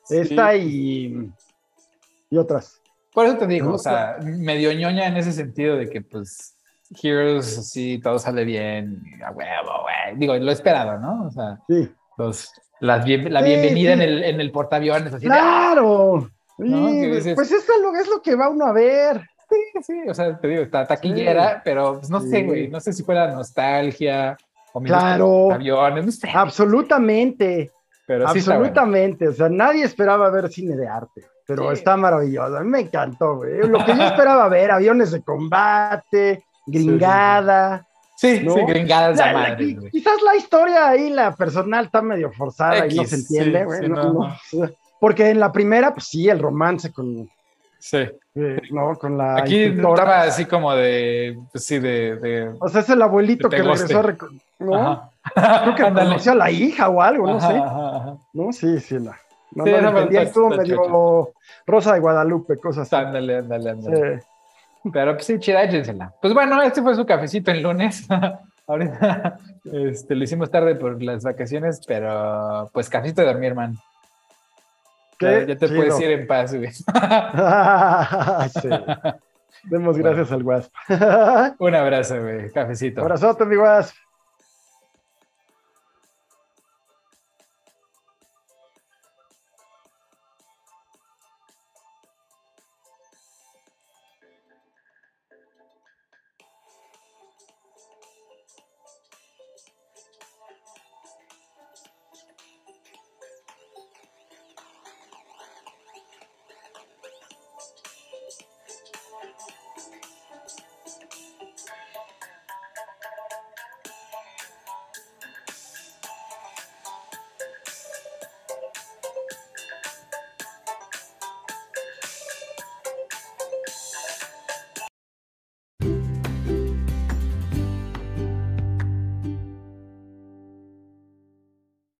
[0.09, 1.31] esta y,
[2.29, 2.81] y otras.
[3.13, 6.55] Por eso te digo, o sea, medio ñoña en ese sentido de que, pues,
[7.01, 10.17] Heroes, así, todo sale bien, a huevo, güey.
[10.17, 11.27] Digo, lo esperado, ¿no?
[11.27, 11.89] O sea, sí.
[12.17, 15.25] los, las la bienvenida En, el, en el portaaviones, así.
[15.25, 16.29] ¡Claro!
[16.57, 19.21] Pues eso es lo, es lo que va uno a ver.
[19.49, 22.93] Sí, sí, o sea, te digo, está taquillera, pero pues, no sé, güey, no sé
[22.93, 24.37] si fuera nostalgia
[24.73, 26.29] o claro, aviones, no sé.
[26.33, 27.71] Absolutamente.
[28.05, 32.57] Pero sí Absolutamente, o sea, nadie esperaba ver cine de arte, pero está maravilloso.
[32.57, 33.67] A mí me encantó, güey.
[33.67, 37.87] Lo que yo esperaba ver, aviones de combate, gringada.
[38.15, 42.95] Sí, sí, gringada la, madre, Quizás la historia ahí, la personal, está medio forzada y
[42.95, 43.89] no se entiende, güey.
[44.99, 47.27] Porque en la primera, pues sí, el romance con.
[47.79, 47.97] Sí.
[48.35, 49.37] Eh, no, con la.
[49.37, 51.39] Aquí estaba así como de.
[51.51, 54.15] Pues sí, de, O sea, es el abuelito que regresó a.
[54.59, 55.11] ¿No?
[55.33, 57.59] Creo que conoció a la hija o algo, no sé.
[58.33, 59.19] No, sí, sí, la.
[59.53, 61.33] No, sí, no, entendía, estuvo medio
[61.65, 63.03] Rosa de Guadalupe, cosas así.
[63.03, 64.19] Ándale, ándale, ándale.
[64.19, 64.27] Sí.
[64.91, 66.13] Pero pues sí, chida, échensela.
[66.21, 68.07] Pues bueno, este fue su cafecito el lunes.
[68.67, 73.75] Ahorita este, lo hicimos tarde por las vacaciones, pero pues cafecito de dormir, hermano.
[75.19, 76.71] Ya, ya, te puedes ir en paz, güey.
[76.71, 76.85] sí.
[79.63, 80.73] Demos gracias al Wasp.
[81.59, 82.49] Un abrazo, güey.
[82.51, 83.01] Cafecito.
[83.01, 83.95] Abrazote, mi Wasp.